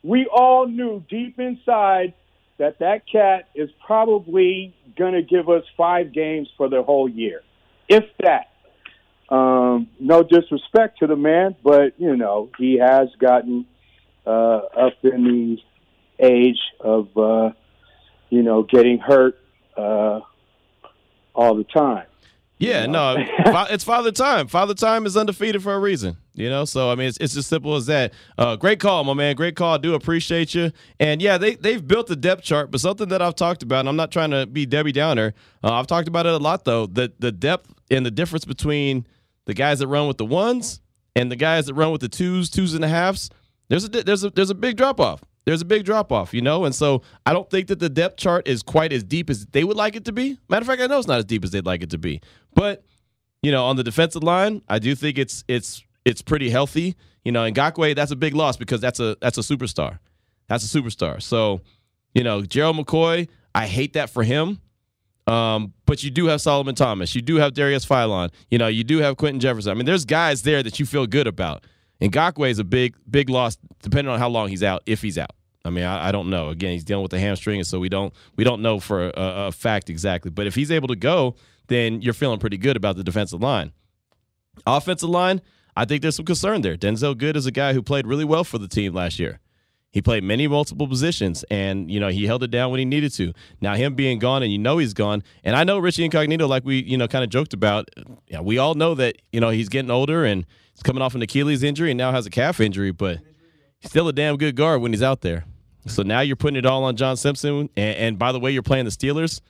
[0.06, 2.14] we all knew deep inside
[2.58, 7.42] that that cat is probably going to give us five games for the whole year,
[7.88, 8.50] if that.
[9.28, 13.66] Um, no disrespect to the man, but you know he has gotten
[14.24, 17.50] uh, up in the age of uh,
[18.30, 19.36] you know getting hurt
[19.76, 20.20] uh,
[21.34, 22.06] all the time.
[22.58, 24.48] Yeah, no, it's Father Time.
[24.48, 26.64] Father Time is undefeated for a reason, you know.
[26.64, 28.14] So I mean, it's, it's as simple as that.
[28.38, 29.36] Uh, great call, my man.
[29.36, 29.74] Great call.
[29.74, 30.72] I do appreciate you.
[30.98, 33.90] And yeah, they they've built a depth chart, but something that I've talked about, and
[33.90, 35.34] I'm not trying to be Debbie Downer.
[35.62, 36.86] Uh, I've talked about it a lot though.
[36.86, 39.06] The the depth and the difference between
[39.44, 40.80] the guys that run with the ones
[41.14, 43.28] and the guys that run with the twos, twos and a halves.
[43.68, 46.42] There's a there's a there's a big drop off there's a big drop off, you
[46.42, 46.64] know?
[46.64, 49.64] And so I don't think that the depth chart is quite as deep as they
[49.64, 50.38] would like it to be.
[50.48, 52.20] Matter of fact, I know it's not as deep as they'd like it to be.
[52.52, 52.84] But,
[53.42, 56.96] you know, on the defensive line, I do think it's it's it's pretty healthy.
[57.24, 60.00] You know, Ngakoue, that's a big loss because that's a that's a superstar.
[60.48, 61.22] That's a superstar.
[61.22, 61.60] So,
[62.12, 64.60] you know, Gerald McCoy, I hate that for him.
[65.28, 67.14] Um, but you do have Solomon Thomas.
[67.14, 68.30] You do have Darius Philon.
[68.48, 69.72] You know, you do have Quinton Jefferson.
[69.72, 71.64] I mean, there's guys there that you feel good about.
[72.00, 75.30] Ngakoue is a big, big loss, depending on how long he's out, if he's out.
[75.64, 76.50] I mean, I, I, don't know.
[76.50, 79.12] Again, he's dealing with the hamstring, and so we don't we don't know for a,
[79.16, 80.30] a, fact exactly.
[80.30, 81.34] But if he's able to go,
[81.66, 83.72] then you're feeling pretty good about the defensive line.
[84.64, 85.42] Offensive line,
[85.76, 86.76] I think there's some concern there.
[86.76, 89.40] Denzelle Good is a guy who played really well for the team last year.
[89.90, 93.12] He played many multiple positions, and you know he held it down when he needed
[93.14, 93.32] to.
[93.60, 95.24] Now him being gone, and you know he's gone.
[95.42, 97.88] And I know Richie Incognito, like we you know kind of joked about.
[98.28, 100.46] Yeah, we all know that you know he's getting older and
[100.76, 103.18] he's coming off an Achilles injury and now has a calf injury, but
[103.80, 105.44] he's still a damn good guard when he's out there.
[105.86, 107.70] So now you're putting it all on John Simpson.
[107.76, 109.40] And, and, by the way, you're playing the Steelers,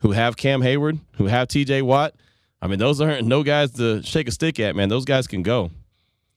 [0.00, 1.82] who have Cam Heyward, who have T.J.
[1.82, 2.14] Watt.
[2.60, 4.88] I mean, those aren't no guys to shake a stick at, man.
[4.88, 5.70] Those guys can go.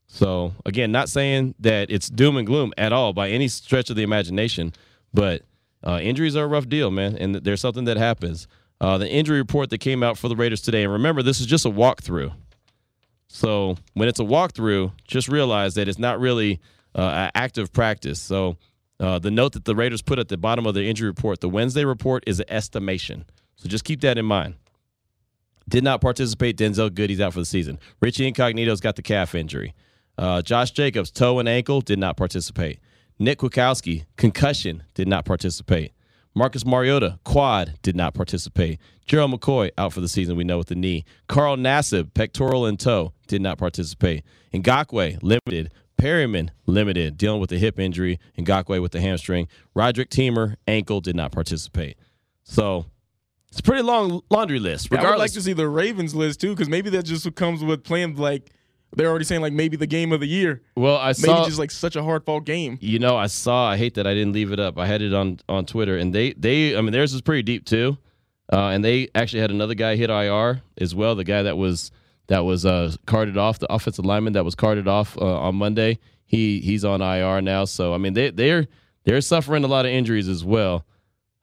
[0.08, 3.96] So again, not saying that it's doom and gloom at all by any stretch of
[3.96, 4.74] the imagination,
[5.14, 5.44] but
[5.84, 8.48] uh, injuries are a rough deal, man, and there's something that happens.
[8.80, 11.46] Uh, the injury report that came out for the Raiders today, and remember, this is
[11.46, 12.34] just a walkthrough.
[13.34, 16.60] So when it's a walkthrough, just realize that it's not really
[16.94, 18.20] uh, active practice.
[18.20, 18.58] So
[19.00, 21.48] uh, the note that the Raiders put at the bottom of the injury report, the
[21.48, 23.24] Wednesday report is an estimation.
[23.56, 24.56] So just keep that in mind.
[25.70, 26.58] Did not participate.
[26.58, 27.80] Denzelle Good, he's out for the season.
[28.02, 29.74] Richie Incognito's got the calf injury.
[30.17, 32.80] Uh, Josh Jacobs, toe and ankle, did not participate.
[33.17, 35.94] Nick Kwiatkowski, concussion, did not participate.
[36.34, 38.80] Marcus Mariota, quad, did not participate.
[39.06, 41.04] Gerald McCoy, out for the season, we know with the knee.
[41.28, 44.24] Carl Nassib, pectoral and toe, did not participate.
[44.54, 45.74] Ngakoue, limited.
[45.98, 48.20] Perriman, limited, dealing with a hip injury.
[48.38, 49.48] Ngakoue with the hamstring.
[49.76, 51.98] Roderick Teamer, ankle, did not participate.
[52.44, 52.86] So
[53.50, 54.88] it's a pretty long laundry list.
[54.91, 57.63] Yeah, I would like to see the Ravens list too, because maybe that just comes
[57.63, 58.52] with playing like
[58.96, 60.62] they're already saying like maybe the game of the year.
[60.76, 62.78] Well, I saw maybe just like such a hard fought game.
[62.82, 63.70] You know, I saw.
[63.70, 64.78] I hate that I didn't leave it up.
[64.78, 67.66] I had it on on Twitter, and they they I mean theirs is pretty deep
[67.66, 67.98] too,
[68.52, 71.16] uh, and they actually had another guy hit IR as well.
[71.16, 71.92] The guy that was
[72.28, 76.00] that was uh, carted off, the offensive lineman that was carted off uh, on Monday.
[76.26, 77.66] He he's on IR now.
[77.66, 78.68] So I mean they they're
[79.04, 80.86] they're suffering a lot of injuries as well.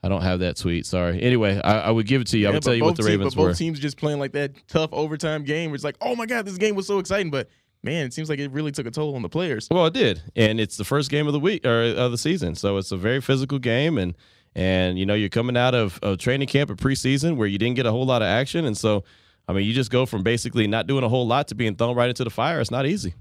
[0.02, 0.86] I don't have that tweet.
[0.86, 1.20] Sorry.
[1.22, 2.44] Anyway, I, I would give it to you.
[2.44, 3.48] Yeah, I would tell you what the Ravens team, but were.
[3.50, 5.70] Both teams just playing like that tough overtime game.
[5.70, 7.48] Where it's like, oh my god, this game was so exciting, but
[7.82, 9.68] man, it seems like it really took a toll on the players.
[9.70, 12.54] Well, it did, and it's the first game of the week or of the season,
[12.54, 14.14] so it's a very physical game, and
[14.54, 17.76] and you know you're coming out of, of training camp and preseason where you didn't
[17.76, 19.04] get a whole lot of action, and so
[19.48, 21.96] I mean, you just go from basically not doing a whole lot to being thrown
[21.96, 22.60] right into the fire.
[22.60, 23.14] It's not easy.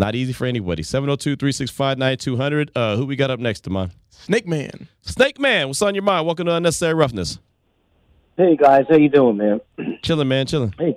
[0.00, 0.82] It's not easy for anybody.
[0.82, 2.70] 702 365 9200.
[2.74, 3.92] Uh, who we got up next, Damon?
[4.08, 4.88] Snake Man.
[5.02, 6.24] Snake Man, what's on your mind?
[6.24, 7.38] Welcome to Unnecessary Roughness.
[8.38, 8.86] Hey, guys.
[8.88, 9.60] How you doing, man?
[10.02, 10.46] chilling, man.
[10.46, 10.74] Chilling.
[10.78, 10.96] Hey,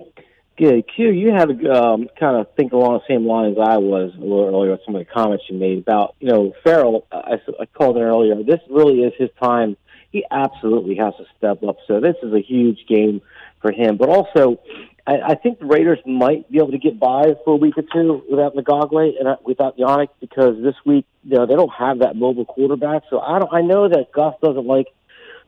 [0.58, 0.86] good.
[0.88, 4.22] Q, you had to um, kind of think along the same lines I was a
[4.22, 7.66] little earlier with some of the comments you made about, you know, Ferrell, I, I
[7.66, 8.42] called it earlier.
[8.42, 9.76] This really is his time.
[10.12, 11.76] He absolutely has to step up.
[11.88, 13.22] So this is a huge game
[13.63, 13.97] for him.
[13.97, 14.60] But also,
[15.08, 17.84] I, I think the Raiders might be able to get by for a week or
[17.91, 21.99] two without Ngakoue and uh, without Yannick because this week, you know, they don't have
[21.99, 23.04] that mobile quarterback.
[23.10, 23.52] So I don't.
[23.52, 24.88] I know that Gus doesn't like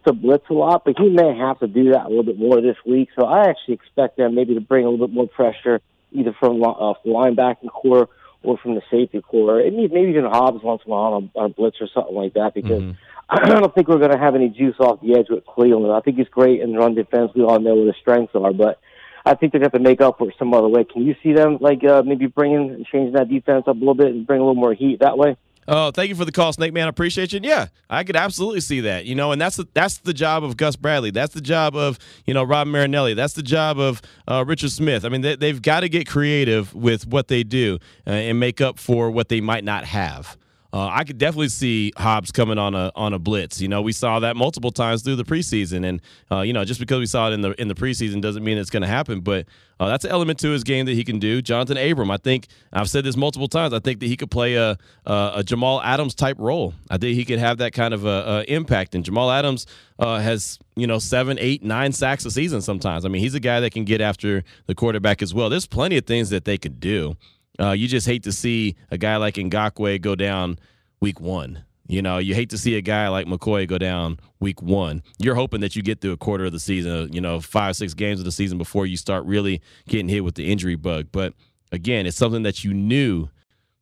[0.07, 2.61] to blitz a lot, but he may have to do that a little bit more
[2.61, 3.09] this week.
[3.19, 6.63] So I actually expect them maybe to bring a little bit more pressure either from
[6.63, 8.09] uh, the linebacking core
[8.43, 11.39] or from the safety core, and maybe even Hobbs once in a while on a,
[11.39, 12.53] on a blitz or something like that.
[12.53, 12.99] Because Mm-hmm.
[13.29, 15.91] I don't think we're going to have any juice off the edge with Cleveland.
[15.91, 17.31] I think he's great in run defense.
[17.35, 18.79] We all know what his strengths are, but
[19.25, 20.83] I think they're going to have to make up for it some other way.
[20.83, 24.07] Can you see them like uh, maybe bringing changing that defense up a little bit
[24.07, 25.37] and bring a little more heat that way?
[25.67, 26.85] Oh, thank you for the call, Snake Man.
[26.85, 27.39] I appreciate you.
[27.41, 29.05] Yeah, I could absolutely see that.
[29.05, 31.09] You know, and that's the, that's the job of Gus Bradley.
[31.09, 33.15] That's the job of you know Rob Marinelli.
[33.15, 35.03] That's the job of uh, Richard Smith.
[35.03, 38.61] I mean, they, they've got to get creative with what they do uh, and make
[38.61, 40.37] up for what they might not have.
[40.75, 43.61] Uh, I could definitely see Hobbs coming on a on a blitz.
[43.61, 46.81] You know, we saw that multiple times through the preseason, and uh, you know, just
[46.81, 49.21] because we saw it in the in the preseason doesn't mean it's going to happen.
[49.21, 49.45] But
[49.79, 51.41] uh, that's an element to his game that he can do.
[51.41, 53.73] Johnathan Abram, I think I've said this multiple times.
[53.73, 56.73] I think that he could play a a, a Jamal Adams type role.
[56.89, 58.95] I think he could have that kind of a, a impact.
[58.95, 62.61] And Jamal Adams uh, has you know seven, eight, nine sacks a season.
[62.61, 65.49] Sometimes, I mean, he's a guy that can get after the quarterback as well.
[65.49, 67.15] There's plenty of things that they could do.
[67.59, 70.59] Uh, you just hate to see a guy like Ngakoue go down
[70.99, 71.63] week one.
[71.87, 75.03] You know, you hate to see a guy like McCoy go down week one.
[75.19, 77.93] You're hoping that you get through a quarter of the season, you know, five, six
[77.93, 81.09] games of the season before you start really getting hit with the injury bug.
[81.11, 81.33] But
[81.71, 83.29] again, it's something that you knew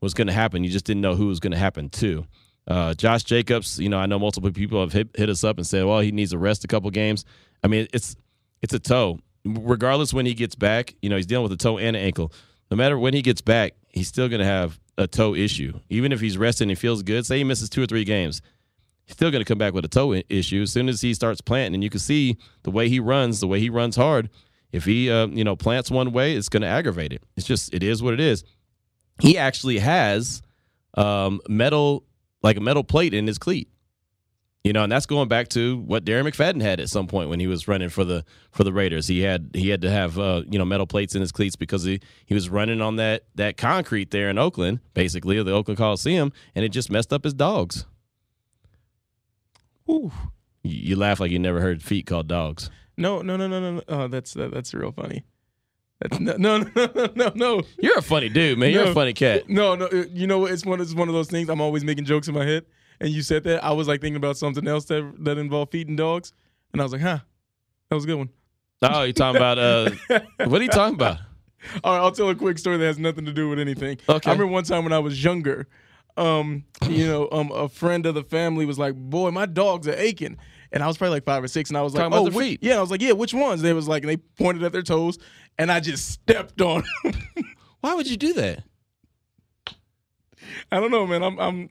[0.01, 0.65] was going to happen.
[0.65, 2.25] You just didn't know who was going to happen to.
[2.67, 5.65] Uh, Josh Jacobs, you know, I know multiple people have hit, hit us up and
[5.65, 7.23] said, well, he needs a rest a couple games.
[7.63, 8.17] I mean, it's
[8.61, 9.19] it's a toe.
[9.45, 12.33] Regardless when he gets back, you know, he's dealing with a toe and an ankle.
[12.73, 15.79] No matter when he gets back, he's still going to have a toe issue.
[15.91, 18.41] Even if he's resting and feels good, say he misses two or three games,
[19.05, 21.39] he's still going to come back with a toe issue as soon as he starts
[21.39, 21.75] planting.
[21.75, 24.27] And you can see the way he runs, the way he runs hard.
[24.71, 27.21] If he, uh, you know, plants one way, it's going to aggravate it.
[27.37, 28.43] It's just, it is what it is.
[29.21, 30.41] He actually has
[30.95, 32.05] um, metal,
[32.41, 33.69] like a metal plate in his cleat.
[34.63, 37.41] You know, and that's going back to what Darren McFadden had at some point when
[37.41, 39.07] he was running for the for the Raiders.
[39.09, 41.83] He had he had to have uh, you know metal plates in his cleats because
[41.83, 45.77] he, he was running on that that concrete there in Oakland, basically of the Oakland
[45.77, 47.85] Coliseum, and it just messed up his dogs.
[49.89, 50.11] Ooh.
[50.65, 52.69] You, laugh like you never heard feet called dogs.
[52.95, 53.71] No, no, no, no, no.
[53.73, 53.81] no.
[53.89, 55.25] Oh, that's that, that's real funny.
[55.99, 57.61] That's, no, no, no, no, no, no.
[57.79, 58.71] You're a funny dude, man.
[58.71, 59.49] You're a funny cat.
[59.49, 59.87] No, no.
[59.87, 60.79] uh, You know, it's one.
[60.79, 61.49] It's one of those things.
[61.49, 62.65] I'm always making jokes in my head,
[63.03, 63.63] and you said that.
[63.63, 66.33] I was like thinking about something else that that involved feeding dogs,
[66.71, 67.19] and I was like, huh,
[67.89, 68.29] that was a good one.
[68.81, 69.91] Oh, you talking about uh,
[70.45, 71.17] what are you talking about?
[71.83, 73.97] All right, I'll tell a quick story that has nothing to do with anything.
[74.09, 74.29] Okay.
[74.29, 75.67] I remember one time when I was younger,
[76.17, 79.93] um, you know, um, a friend of the family was like, "Boy, my dogs are
[79.95, 80.37] aching,"
[80.73, 82.33] and I was probably like five or six, and I was like, Talking "Oh, their
[82.37, 82.59] which- feet.
[82.63, 84.81] yeah." I was like, "Yeah, which ones?" They was like, and they pointed at their
[84.81, 85.17] toes,
[85.57, 86.83] and I just stepped on.
[87.05, 87.13] 'em.
[87.79, 88.63] Why would you do that?
[90.71, 91.23] I don't know, man.
[91.23, 91.69] I'm, I'm,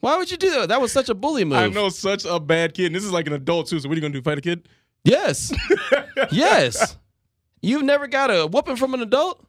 [0.00, 0.68] Why would you do that?
[0.70, 1.58] That was such a bully move.
[1.58, 2.86] I know such a bad kid.
[2.86, 3.78] And this is like an adult too.
[3.78, 4.22] So what are you gonna do?
[4.22, 4.68] Fight a kid?
[5.04, 5.52] Yes.
[6.30, 6.96] yes.
[7.62, 9.46] You've never got a whooping from an adult?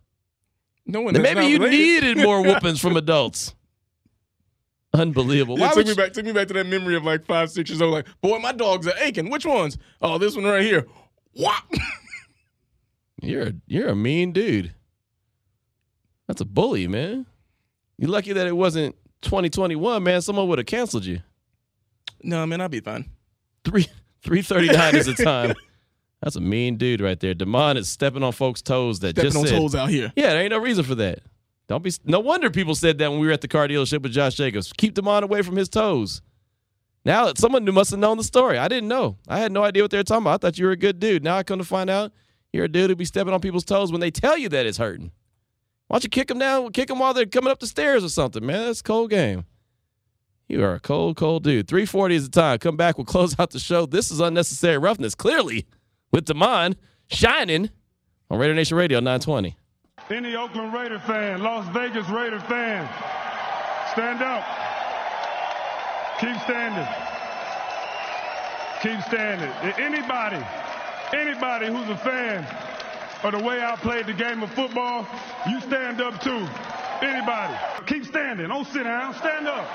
[0.86, 1.14] No one.
[1.14, 1.72] Maybe you related.
[1.72, 3.56] needed more whoopings from adults.
[4.94, 5.56] Unbelievable.
[5.56, 6.14] It Why took would me you, back.
[6.14, 7.94] Took me back to that memory of like five, six years old.
[7.94, 9.30] Like, boy, my dogs are aching.
[9.30, 9.78] Which ones?
[10.02, 10.86] Oh, this one right here.
[11.34, 11.64] What?
[13.22, 14.74] you're a, you're a mean dude.
[16.28, 17.26] That's a bully, man.
[17.98, 20.22] You're lucky that it wasn't 2021, man.
[20.22, 21.22] Someone would have canceled you.
[22.24, 23.10] no, man, I'll be fine.
[23.64, 23.88] Three
[24.24, 25.54] 339 is the time.
[26.22, 27.34] That's a mean dude right there.
[27.34, 30.14] Demond is stepping on folks' toes that Stepping just on said, toes out here.
[30.16, 31.20] Yeah, there ain't no reason for that.
[31.68, 31.92] Don't be.
[32.06, 34.72] No wonder people said that when we were at the car dealership with Josh Jacobs.
[34.74, 36.22] Keep Demond away from his toes.
[37.04, 38.58] Now someone must have known the story.
[38.58, 39.18] I didn't know.
[39.28, 40.44] I had no idea what they were talking about.
[40.44, 41.24] I thought you were a good dude.
[41.24, 42.12] Now I come to find out
[42.54, 44.78] you're a dude who be stepping on people's toes when they tell you that it's
[44.78, 45.12] hurting.
[45.92, 46.72] Why don't you kick them down?
[46.72, 48.68] Kick them while they're coming up the stairs or something, man.
[48.68, 49.44] That's a cold game.
[50.48, 51.68] You are a cold, cold dude.
[51.68, 52.60] 340 is the time.
[52.60, 52.98] Come back.
[52.98, 53.86] We'll close out the show.
[53.86, 55.16] This is unnecessary roughness.
[55.16, 55.68] Clearly,
[56.14, 56.78] with Demond
[57.08, 57.72] shining
[58.30, 59.58] on Raider Nation Radio 920.
[60.10, 62.88] Any Oakland Raider fan, Las Vegas Raider fan,
[63.92, 64.46] stand up.
[66.22, 66.88] Keep standing.
[68.82, 69.52] Keep standing.
[69.78, 70.42] Anybody,
[71.12, 72.48] anybody who's a fan
[73.24, 75.08] of the way I played the game of football,
[75.48, 76.48] you stand up too.
[77.02, 77.56] Anybody.
[77.86, 78.48] Keep standing.
[78.48, 79.14] Don't sit down.
[79.16, 79.68] Stand up.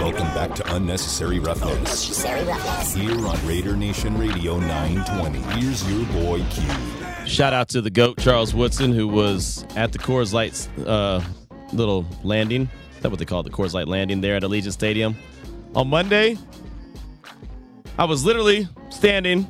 [0.00, 2.22] Welcome back to Unnecessary Roughness.
[2.94, 5.38] Here on Raider Nation Radio 920.
[5.60, 6.64] Here's your boy Q.
[7.26, 11.22] Shout out to the GOAT, Charles Woodson, who was at the Coors Light uh,
[11.72, 12.68] little landing.
[12.96, 13.44] Is that what they call it?
[13.44, 15.16] The Coors Light landing there at Allegiant Stadium.
[15.74, 16.36] On Monday,
[17.98, 19.46] I was literally standing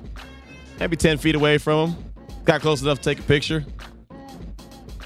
[0.78, 2.04] maybe 10 feet away from him.
[2.44, 3.64] Got close enough to take a picture.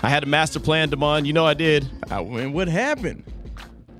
[0.03, 1.27] I had a master plan, Demond.
[1.27, 1.89] You know I did.
[2.11, 3.25] I mean, what happened?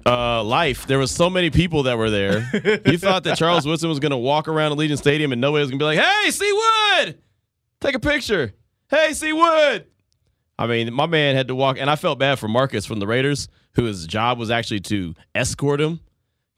[0.07, 0.87] Uh, life.
[0.87, 2.49] There was so many people that were there.
[2.87, 5.71] you thought that Charles Woodson was going to walk around Allegiant Stadium and nobody was
[5.71, 7.19] going to be like, "Hey, C Wood,
[7.81, 8.53] take a picture."
[8.89, 9.87] Hey, C Wood.
[10.59, 13.07] I mean, my man had to walk, and I felt bad for Marcus from the
[13.07, 16.01] Raiders, who his job was actually to escort him.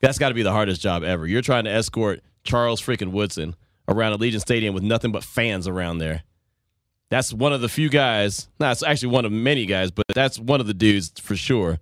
[0.00, 1.26] That's got to be the hardest job ever.
[1.26, 3.56] You're trying to escort Charles freaking Woodson
[3.90, 6.22] around Allegiant Stadium with nothing but fans around there.
[7.10, 8.48] That's one of the few guys.
[8.60, 11.78] No, it's actually one of many guys, but that's one of the dudes for sure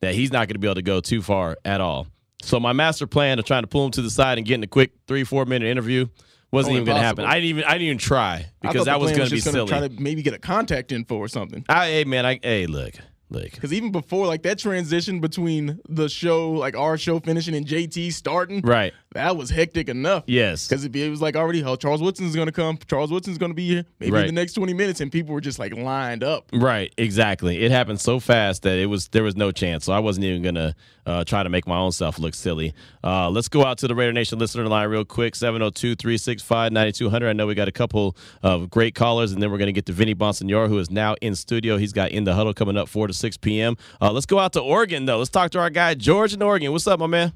[0.00, 2.06] that he's not going to be able to go too far at all.
[2.42, 4.68] So my master plan of trying to pull him to the side and getting a
[4.68, 6.06] quick three four minute interview
[6.52, 7.24] wasn't Oh, even going to happen.
[7.24, 9.68] I didn't even I didn't even try because that was going to be silly.
[9.68, 11.64] Try to maybe get a contact info or something.
[11.68, 12.94] I, hey man, I hey look
[13.30, 13.50] look.
[13.52, 18.12] Because even before, like that transition between the show, like our show finishing and JT
[18.12, 18.92] starting, Right.
[19.14, 20.24] That was hectic enough.
[20.26, 20.66] Yes.
[20.68, 22.78] Because it, it was like already, oh, Charles Woodson's going to come.
[22.88, 24.26] Charles Woodson's going to be here maybe Right.
[24.28, 25.00] in the next 20 minutes.
[25.00, 26.48] And people were just like lined up.
[26.52, 27.62] Right, exactly.
[27.62, 29.84] It happened so fast that it was there was no chance.
[29.84, 32.74] So I wasn't even gonna uh, try to make my own self look silly.
[33.04, 37.28] Uh, let's go out to the Raider Nation listener line real quick 702-365-9200.
[37.28, 39.92] I know we got a couple of great callers, and then we're gonna get to
[39.92, 41.76] Vinny Bonsignore, who is now in studio.
[41.76, 43.76] He's got in the huddle coming up four to six p.m.
[44.00, 45.18] Uh, let's go out to Oregon though.
[45.18, 46.72] Let's talk to our guy George in Oregon.
[46.72, 47.32] What's up, my man?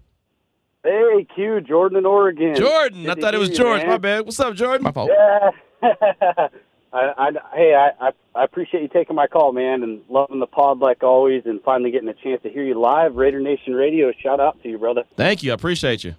[0.86, 2.54] Hey, Q, Jordan in Oregon.
[2.54, 3.02] Jordan.
[3.04, 3.80] Good I thought it was hear George.
[3.82, 3.90] man.
[3.90, 4.24] My bad.
[4.24, 4.84] What's up, Jordan?
[4.84, 5.10] My fault.
[5.12, 5.50] Yeah.
[6.92, 10.46] I, I, hey, I, I, I appreciate you taking my call, man, and loving the
[10.46, 13.16] pod like always, and finally getting a chance to hear you live.
[13.16, 15.02] Raider Nation Radio, shout out to you, brother.
[15.16, 15.50] Thank you.
[15.50, 16.14] I appreciate you.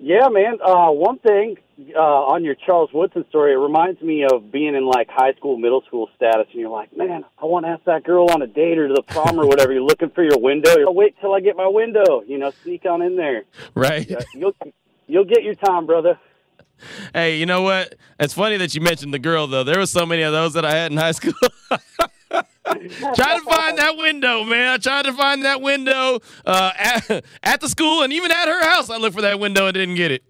[0.00, 0.58] Yeah, man.
[0.62, 4.86] Uh, one thing uh, on your Charles Woodson story, it reminds me of being in
[4.86, 8.04] like high school, middle school status, and you're like, man, I want to ask that
[8.04, 9.72] girl on a date or to the prom or whatever.
[9.72, 10.76] You're looking for your window.
[10.76, 12.22] You're, wait till I get my window.
[12.26, 13.44] You know, sneak on in there.
[13.74, 14.08] Right.
[14.08, 14.54] Yeah, you'll
[15.06, 16.18] you'll get your time, brother.
[17.14, 17.94] Hey, you know what?
[18.20, 19.64] It's funny that you mentioned the girl though.
[19.64, 21.32] There were so many of those that I had in high school.
[22.30, 24.68] Trying to find that window, man.
[24.68, 28.68] I tried to find that window uh, at, at the school and even at her
[28.68, 28.90] house.
[28.90, 30.24] I looked for that window and didn't get it.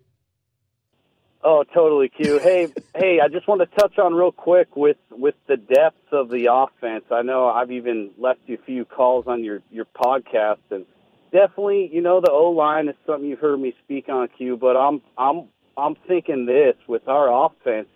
[1.49, 2.40] Oh, totally, Q.
[2.42, 2.66] Hey,
[2.97, 6.49] hey, I just want to touch on real quick with with the depth of the
[6.53, 7.05] offense.
[7.12, 10.86] I know I've even left you a few calls on your your podcast, and
[11.30, 14.57] definitely, you know, the O line is something you've heard me speak on, Q.
[14.57, 17.86] But I'm I'm I'm thinking this with our offense.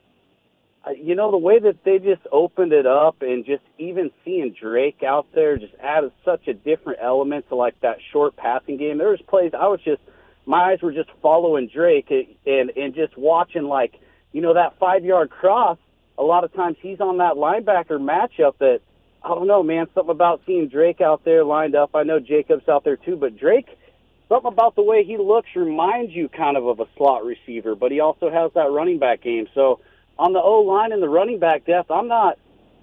[0.97, 5.03] You know the way that they just opened it up, and just even seeing Drake
[5.03, 8.99] out there just added such a different element to like that short passing game.
[8.99, 10.03] There was plays I was just
[10.47, 13.95] my eyes were just following Drake and and just watching like
[14.33, 15.79] you know that five yard cross.
[16.19, 18.81] A lot of times he's on that linebacker matchup that
[19.23, 19.87] I don't know, man.
[19.95, 21.91] Something about seeing Drake out there lined up.
[21.95, 23.69] I know Jacobs out there too, but Drake,
[24.29, 27.93] something about the way he looks reminds you kind of of a slot receiver, but
[27.93, 29.47] he also has that running back game.
[29.55, 29.81] So
[30.19, 32.39] on the O line and the running back depth, I'm not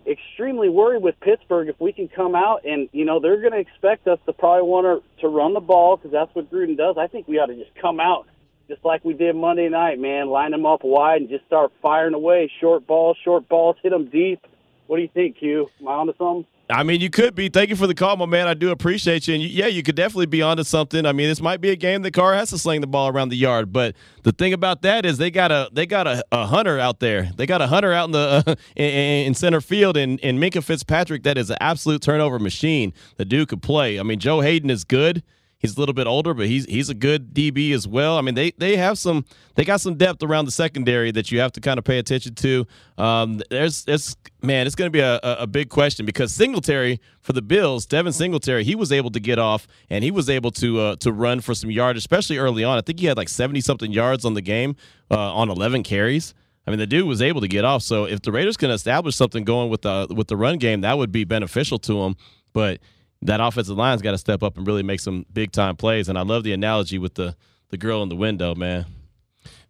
[0.08, 3.60] extremely worried with Pittsburgh if we can come out and you know they're going to
[3.60, 6.95] expect us to probably want to to run the ball because that's what Gruden does.
[6.97, 8.28] I think we ought to just come out
[8.68, 10.28] just like we did Monday night, man.
[10.30, 12.51] Line them up wide and just start firing away.
[12.60, 14.45] Short balls, short balls, hit them deep.
[14.88, 15.70] What do you think, Q?
[15.80, 16.45] Am I onto something?
[16.70, 17.47] I mean, you could be.
[17.47, 18.47] Thank you for the call, my man.
[18.47, 19.36] I do appreciate you.
[19.36, 21.05] And you, yeah, you could definitely be onto something.
[21.05, 23.30] I mean, this might be a game that Carr has to sling the ball around
[23.30, 23.72] the yard.
[23.72, 26.99] But the thing about that is they got a they got a, a hunter out
[26.99, 27.32] there.
[27.38, 30.63] They got a hunter out in the uh, in, in center field, and and Minkah
[30.63, 31.24] Fitzpatrick.
[31.24, 32.93] That is an absolute turnover machine.
[33.15, 33.97] The dude could play.
[33.99, 35.24] I mean, Joe Haden is good.
[35.60, 38.18] He's a little bit older, but he's he's a good DB as well.
[38.18, 41.39] I mean, they they have some they got some depth around the secondary that you
[41.39, 42.68] have to kind of pay attention to.
[42.97, 47.34] Um, there's it's man, it's going to be a, a big question because Singletary for
[47.34, 50.80] the Bills, Devin Singletary, he was able to get off and he was able to
[50.80, 52.78] uh, to run for some yards, especially early on.
[52.78, 54.76] I think he had like seventy something yards on the game
[55.10, 56.36] uh, on eleven carries.
[56.68, 57.82] I mean, the dude was able to get off.
[57.82, 60.99] So if the Raiders can establish something going with the with the run game, that
[60.99, 62.16] would be beneficial to them.
[62.53, 62.80] But
[63.24, 66.09] that offensive line's got to step up and really make some big time plays.
[66.09, 67.36] And I love the analogy with the
[67.70, 68.86] the girl in the window, man.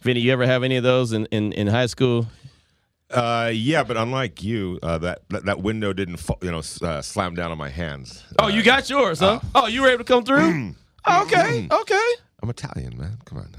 [0.01, 2.27] Vinny, you ever have any of those in, in, in high school?
[3.09, 7.01] Uh, yeah, but unlike you, uh, that, that that window didn't, fa- you know, uh,
[7.01, 8.23] slam down on my hands.
[8.37, 9.39] Oh, you got yours, huh?
[9.55, 10.73] oh, you were able to come through?
[11.05, 12.09] Oh, okay, okay.
[12.43, 13.17] I'm Italian, man.
[13.25, 13.49] Come on.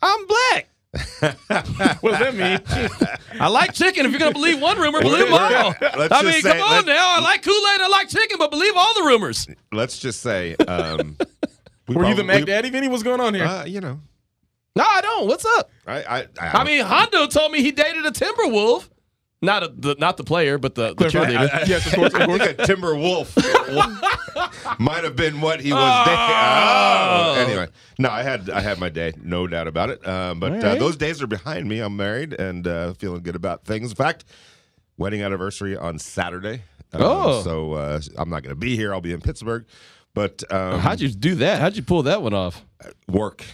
[0.00, 0.68] I'm black.
[2.00, 3.40] What does that mean?
[3.40, 4.06] I like chicken.
[4.06, 5.40] If you're gonna believe one rumor, believe them all.
[6.10, 7.16] I mean, say- come on now.
[7.16, 7.80] I like Kool Aid.
[7.80, 9.46] I like chicken, but believe all the rumors.
[9.72, 11.16] Let's just say, um,
[11.88, 12.88] we Were you the probably- Mac Daddy, Vinny?
[12.88, 13.44] What's going on here?
[13.44, 14.00] Uh, you know,
[14.76, 15.26] No, I don't.
[15.26, 15.70] What's up?
[15.86, 18.88] I, I, I, I mean, Hondo told me he dated a Timberwolf.
[19.44, 21.48] Not a, the not the player, but the, the cheerleader.
[21.52, 22.42] I- I- yes, of course, of I course.
[22.42, 23.36] think a timber wolf
[24.78, 25.80] might have been what he was.
[25.82, 26.04] Oh.
[26.04, 26.24] dating.
[26.26, 27.34] Oh.
[27.46, 27.68] Anyway,
[27.98, 30.06] no, I had I had my day, no doubt about it.
[30.06, 31.80] Um, but All uh, those days are behind me.
[31.80, 33.90] I'm married and uh, feeling good about things.
[33.90, 34.24] In fact,
[34.96, 36.62] wedding anniversary on Saturday.
[36.92, 37.42] Um, Oh.
[37.42, 38.92] so uh, I'm not going to be here.
[38.94, 39.66] I'll be in Pittsburgh.
[40.14, 41.60] But um, How'd you do that?
[41.60, 42.64] How'd you pull that one off?
[43.08, 43.44] work?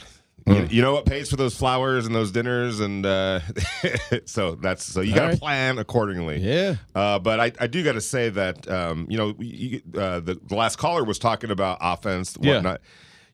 [0.56, 3.40] You, you know what pays for those flowers and those dinners, and uh,
[4.24, 5.38] so that's so you got to right.
[5.38, 6.40] plan accordingly.
[6.40, 6.76] Yeah.
[6.94, 10.34] Uh, but I, I do got to say that um, you know you, uh, the,
[10.42, 12.76] the last caller was talking about offense, Yeah.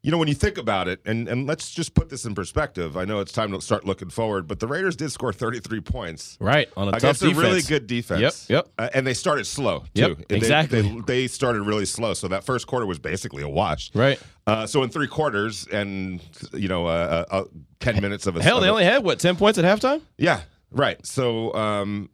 [0.07, 2.97] You know, when you think about it, and, and let's just put this in perspective.
[2.97, 6.37] I know it's time to start looking forward, but the Raiders did score 33 points.
[6.41, 8.49] Right on a tough against a really good defense.
[8.49, 8.69] Yep, yep.
[8.79, 10.03] Uh, and they started slow too.
[10.03, 10.83] Yep, They- exactly.
[10.83, 13.91] They, they started really slow, so that first quarter was basically a wash.
[13.97, 14.21] Right.
[14.47, 16.21] Uh, so in three quarters and
[16.53, 17.45] you know uh, uh, uh,
[17.81, 20.03] ten minutes of a Hell, of they a- only had what ten points at halftime.
[20.19, 21.05] yeah, right.
[21.05, 22.11] So um,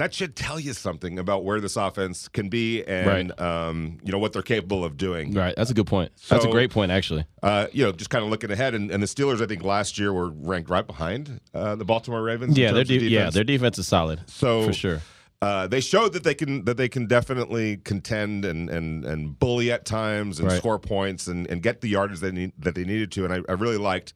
[0.00, 4.18] that should tell you something about where this offense can be and um, you know
[4.18, 5.32] what they're capable of doing.
[5.34, 5.54] Right.
[5.56, 6.12] That's a good point.
[6.28, 7.26] That's a great point, actually.
[7.42, 9.98] Uh, you know, just kind of looking ahead, and, and the Steelers, I think last
[9.98, 12.56] year were ranked right behind uh, the Baltimore Ravens.
[12.56, 13.34] Yeah, their de- yeah, defense.
[13.34, 14.20] their defense is solid.
[14.28, 15.00] So for sure.
[15.42, 19.72] Uh, they showed that they can that they can definitely contend and and and bully
[19.72, 20.58] at times and Right.
[20.58, 23.24] score points and, and get the yardage they need, that they needed to.
[23.24, 24.12] And I, I really liked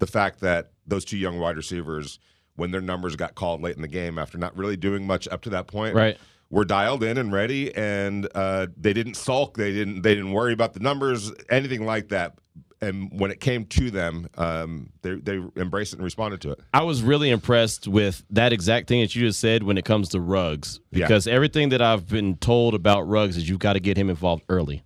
[0.00, 2.18] the fact that those two young wide receivers,
[2.56, 5.42] when their numbers got called late in the game after not really doing much up
[5.42, 6.18] to that point, Right.
[6.50, 9.56] were dialed in and ready, and uh, they didn't sulk.
[9.56, 12.34] They didn't they didn't worry about the numbers, anything like that.
[12.82, 16.60] And when it came to them, um, they they embraced it and responded to it.
[16.72, 20.08] I was really impressed with that exact thing that you just said when it comes
[20.10, 20.66] to Yeah.
[20.90, 24.44] because everything that I've been told about Ruggs is you've got to get him involved
[24.48, 24.82] early,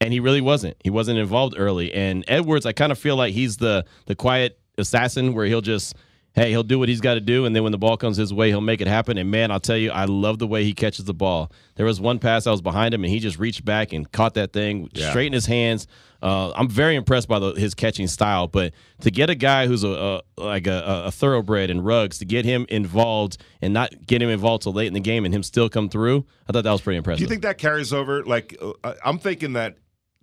[0.00, 0.76] and he really wasn't.
[0.82, 1.92] He wasn't involved early.
[1.94, 5.94] And Edwards, I kind of feel like he's the the quiet assassin where he'll just.
[6.32, 8.32] Hey, he'll do what he's got to do, and then when the ball comes his
[8.32, 9.18] way, he'll make it happen.
[9.18, 11.50] And man, I'll tell you, I love the way he catches the ball.
[11.74, 14.34] There was one pass I was behind him, and he just reached back and caught
[14.34, 15.10] that thing Yeah.
[15.10, 15.88] straight in his hands.
[16.22, 19.82] Uh, I'm very impressed by the, his catching style, but to get a guy who's
[19.82, 24.22] a, a like a, a thoroughbred in Ruggs to get him involved and not get
[24.22, 26.70] him involved till late in the game and him still come through, I thought that
[26.72, 27.18] was pretty impressive.
[27.18, 28.22] Do you think that carries over?
[28.22, 29.78] Like, uh, I'm thinking that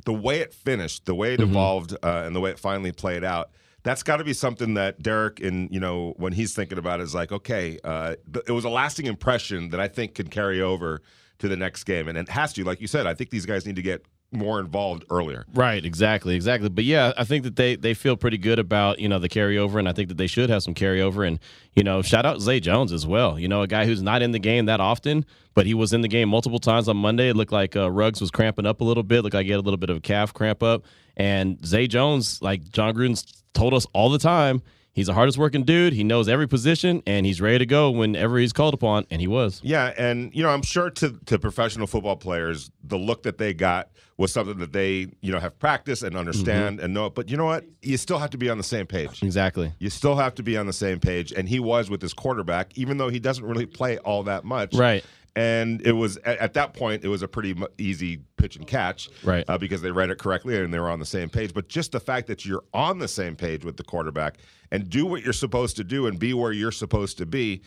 [0.05, 1.49] the way it finished, the way it Mm-hmm.
[1.49, 3.49] evolved, uh, and the way it finally played out,
[3.87, 7.15] that's got to be something that Derek, and you know, when he's thinking about, is
[7.15, 8.15] like, okay, uh,
[8.45, 11.01] it was a lasting impression that I think can carry over
[11.39, 12.63] to the next game, and it has to.
[12.63, 15.45] Like you said, I think these guys need to get more involved earlier.
[15.53, 16.69] Right, exactly, exactly.
[16.69, 19.79] But yeah, I think that they they feel pretty good about you know the carryover,
[19.79, 21.27] and I think that they should have some carryover.
[21.27, 21.39] And
[21.75, 23.39] you know, shout out Zay Jones as well.
[23.39, 26.01] You know, a guy who's not in the game that often, but he was in
[26.01, 27.29] the game multiple times on Monday.
[27.29, 29.23] It looked like uh, Ruggs was cramping up a little bit.
[29.23, 30.83] Looked like he had a little bit of a calf cramp up.
[31.15, 34.61] And Zay Jones, like Jon Gruden's told us all the time,
[34.97, 35.93] he's the hardest working dude.
[35.93, 39.27] He knows every position, and he's ready to go whenever he's called upon, and he
[39.27, 39.61] was.
[39.63, 43.53] Yeah, and you know, I'm sure to to professional football players, the look that they
[43.53, 46.85] got was something that they you know have practiced and understand mm-hmm.
[46.85, 47.09] and know.
[47.09, 47.63] But you know what?
[47.81, 49.23] You still have to be on the same page.
[49.23, 49.71] Exactly.
[49.79, 52.77] You still have to be on the same page, and he was with his quarterback,
[52.77, 54.73] even though he doesn't really play all that much.
[54.73, 55.05] Right.
[55.37, 59.07] And it was at, at that point, it was a pretty easy pitch and catch,
[59.23, 59.45] Right.
[59.47, 61.53] Uh, because they read it correctly and they were on the same page.
[61.53, 64.37] But just the fact that you're on the same page with the quarterback
[64.71, 67.61] and do what you're supposed to do and be where you're supposed to be,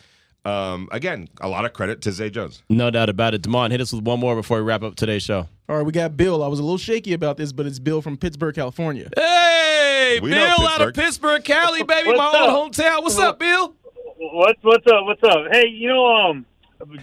[0.45, 2.63] um, again, a lot of credit to Zay Jones.
[2.69, 3.43] No doubt about it.
[3.43, 5.47] Damon, hit us with one more before we wrap up today's show.
[5.69, 6.43] All right, we got Bill.
[6.43, 9.09] I was a little shaky about this, but it's Bill from Pittsburg, California.
[9.17, 10.95] Hey, We Bill out of Pittsburg.
[10.97, 12.51] Pittsburg, Cali, baby, my up?
[12.51, 13.03] old hometown.
[13.05, 13.75] What's up, Bill?
[14.19, 15.05] What's what's up?
[15.05, 15.47] What's up?
[15.53, 16.45] Hey, you know, um,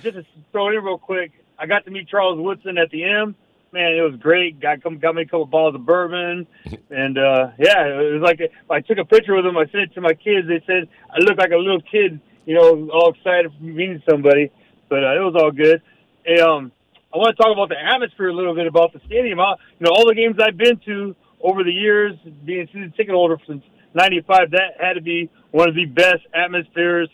[0.01, 3.03] just to throw it in real quick, I got to meet Charles Woodson at the
[3.03, 3.36] M.
[3.73, 4.59] Man, it was great.
[4.59, 6.47] Got come got me a couple bottles of bourbon,
[6.89, 9.57] and uh yeah, it was like I took a picture with him.
[9.57, 10.47] I sent it to my kids.
[10.47, 14.51] They said I look like a little kid, you know, all excited for meeting somebody.
[14.89, 15.82] But uh, it was all good.
[16.23, 16.71] Hey, um,
[17.13, 19.39] I want to talk about the atmosphere a little bit about the stadium.
[19.39, 22.15] I, you know, all the games I've been to over the years,
[22.45, 23.63] being a season ticket holder since
[23.93, 27.09] '95, that had to be one of the best atmospheres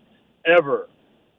[0.46, 0.88] ever,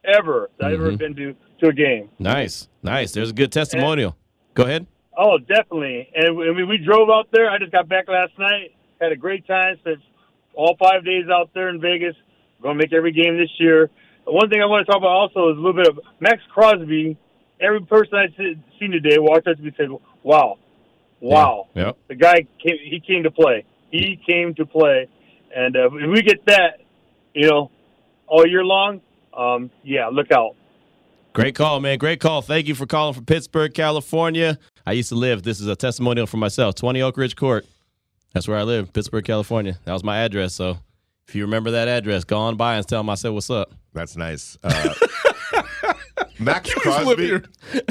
[0.07, 0.99] ever that I've ever Mhm.
[0.99, 2.11] been to to a game.
[2.19, 3.13] Nice, nice.
[3.13, 4.17] There's a good testimonial.
[4.55, 4.87] Go ahead.
[5.17, 6.09] Oh, definitely.
[6.15, 7.49] And we, I mean, we drove out there.
[7.51, 8.73] I just got back last night.
[9.01, 9.77] Had a great time.
[9.79, 10.01] Spent
[10.55, 12.17] all five days out there in Vegas.
[12.61, 13.91] Going to make every game this year.
[14.25, 17.17] One thing I want to talk about also is a little bit of Maxx Crosby.
[17.61, 18.35] Every person I've
[18.81, 19.89] seen today walked up to me and said,
[20.23, 20.59] "Wow,
[21.21, 21.97] wow." Yep.
[22.09, 22.79] The guy came.
[22.83, 23.65] He came to play.
[23.91, 25.09] He came to play.
[25.55, 26.81] And uh, if we get that,
[27.35, 27.71] you know,
[28.27, 29.01] all year long,
[29.37, 30.57] um, yeah, look out.
[31.33, 31.99] Great call, man.
[31.99, 32.43] Great call.
[32.43, 34.59] Thank you for calling from Pittsburg, California.
[34.87, 35.43] I used to live.
[35.43, 36.77] This is a testimonial for myself.
[36.77, 37.67] 20 Oak Ridge Court.
[38.33, 39.79] That's where I live, Pittsburg, California.
[39.85, 40.55] That was my address.
[40.55, 40.79] So
[41.27, 43.73] if you remember that address, go on by and tell them I said what's up.
[43.93, 44.59] That's nice.
[44.63, 44.95] Uh,
[46.39, 47.41] Maxx Crosby.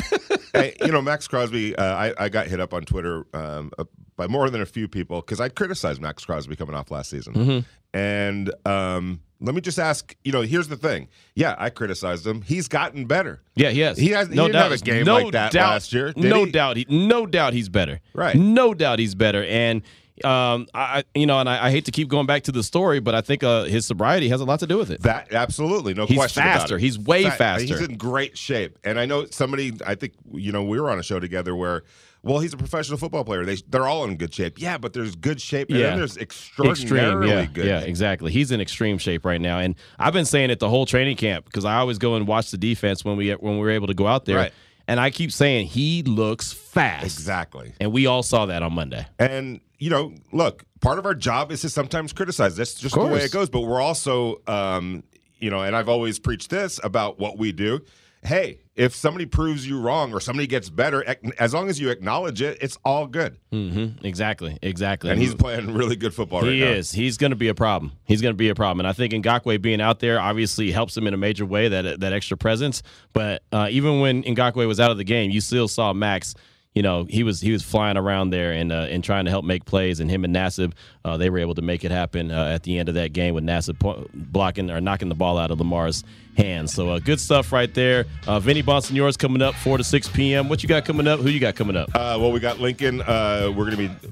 [0.54, 1.76] hey, you know, Maxx Crosby.
[1.76, 3.86] Uh, I, I got hit up on Twitter um, uh,
[4.16, 7.34] by more than a few people because I criticized Maxx Crosby coming off last season.
[7.34, 7.98] Mm-hmm.
[7.98, 10.16] And um, let me just ask.
[10.24, 11.10] You know, here's the thing.
[11.36, 12.42] Yeah, I criticized him.
[12.42, 13.42] He's gotten better.
[13.56, 13.98] Yeah, he has.
[13.98, 14.72] He has- he no didn't doubt.
[14.72, 16.52] have a game no like that doubt, last year, no he?
[16.52, 16.78] doubt.
[16.78, 18.00] He, no doubt he's better.
[18.14, 18.36] Right.
[18.36, 19.44] No doubt he's better.
[19.44, 19.84] And
[20.24, 23.00] Um, I you know, and I, I, hate to keep going back to the story,
[23.00, 25.02] but I think uh, his sobriety has a lot to do with it.
[25.02, 26.44] That absolutely, no he's question.
[26.44, 26.78] faster.
[26.78, 27.66] He's way Fa- faster.
[27.66, 29.74] He's in great shape, and I know somebody.
[29.86, 31.84] I think you know we were on a show together where.
[32.26, 33.44] Well, he's a professional football player.
[33.46, 34.60] They they're all in good shape.
[34.60, 35.90] Yeah, but there's good shape, and Yeah.
[35.90, 37.66] then there's extraordinarily extreme, yeah, good.
[37.66, 38.32] yeah, exactly.
[38.32, 41.46] He's in extreme shape right now, and I've been saying it the whole training camp
[41.46, 43.94] because I always go and watch the defense when we when we were able to
[43.94, 44.54] go out there, Right.
[44.88, 47.74] and I keep saying he looks fast, Exactly.
[47.82, 49.06] and we all saw that on Monday.
[49.20, 52.56] And you know, look, part of our job is to sometimes criticize.
[52.56, 53.50] That's just the way it goes.
[53.50, 55.04] But we're also, um,
[55.40, 57.82] you know, and I've always preached this about what we do.
[58.26, 61.04] Hey, if somebody proves you wrong or somebody gets better,
[61.38, 63.38] as long as you acknowledge it, it's all good.
[63.52, 64.06] Mm-hmm.
[64.06, 65.12] Exactly, exactly.
[65.12, 66.68] And he's playing really good football right he now.
[66.68, 66.92] is.
[66.92, 67.94] He's going to be a problem.
[68.06, 70.98] He's going to be a problem, and I think Ngakoue being out there obviously helps
[70.98, 71.68] him in a major way.
[71.68, 72.82] That that extra presence.
[73.14, 76.34] But uh, even when Ngakoue was out of the game, you still saw Maxx.
[76.76, 79.46] You know, he was he was flying around there and uh, and trying to help
[79.46, 80.00] make plays.
[80.00, 80.74] And him and Nassib,
[81.06, 83.36] uh, they were able to make it happen uh, at the end of that game
[83.36, 86.04] with Nassib po- blocking or knocking the ball out of Lamar's
[86.36, 86.74] hands.
[86.74, 88.06] So uh, good stuff right there.
[88.26, 90.50] Uh, Vinny Bonsignore's coming up four to six p.m.
[90.50, 91.20] What you got coming up?
[91.20, 91.90] Who you got coming up?
[91.94, 93.02] Uh, well, we got Lincoln.
[93.02, 94.10] Uh, we're going to be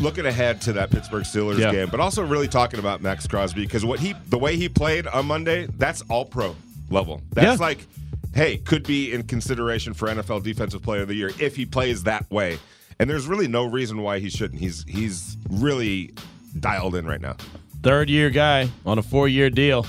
[0.00, 1.70] looking ahead to that Pittsburgh Steelers Yeah.
[1.70, 5.06] game, but also really talking about Maxx Crosby because what he, the way he played
[5.06, 6.56] on Monday, that's all pro
[6.90, 7.22] level.
[7.32, 7.64] That's Yeah.
[7.66, 7.86] like,
[8.34, 12.04] hey, could be in consideration for NFL Defensive Player of the Year if he plays
[12.04, 12.58] that way.
[12.98, 14.60] And there's really no reason why he shouldn't.
[14.60, 16.12] He's he's really
[16.58, 17.36] dialed in right now.
[17.82, 19.86] Third year guy on a four year deal.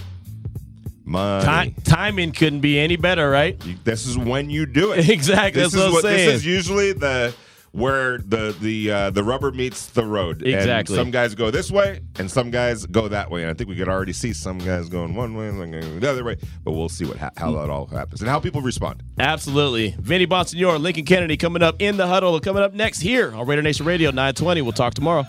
[1.04, 1.74] Money.
[1.76, 3.62] Ti- timing couldn't be any better, right?
[3.84, 5.10] This is when you do it.
[5.10, 6.04] Exactly, This is what.
[6.04, 7.34] This is usually the
[7.72, 10.42] where the the uh, the rubber meets the road.
[10.44, 10.96] Exactly.
[10.96, 13.44] And some guys go this way, and some guys go that way.
[13.44, 15.86] And I think we could already see some guys going one way, and some guys
[15.86, 16.38] going the other way.
[16.64, 19.04] But we'll see what ha- how that all happens and how people respond.
[19.20, 19.96] Absolutely.
[20.00, 22.40] Vinny Bonsignore, Lincoln Kennedy coming up in the huddle.
[22.40, 24.62] Coming up next here on Raider Nation Radio 920.
[24.62, 25.26] We'll talk tomorrow.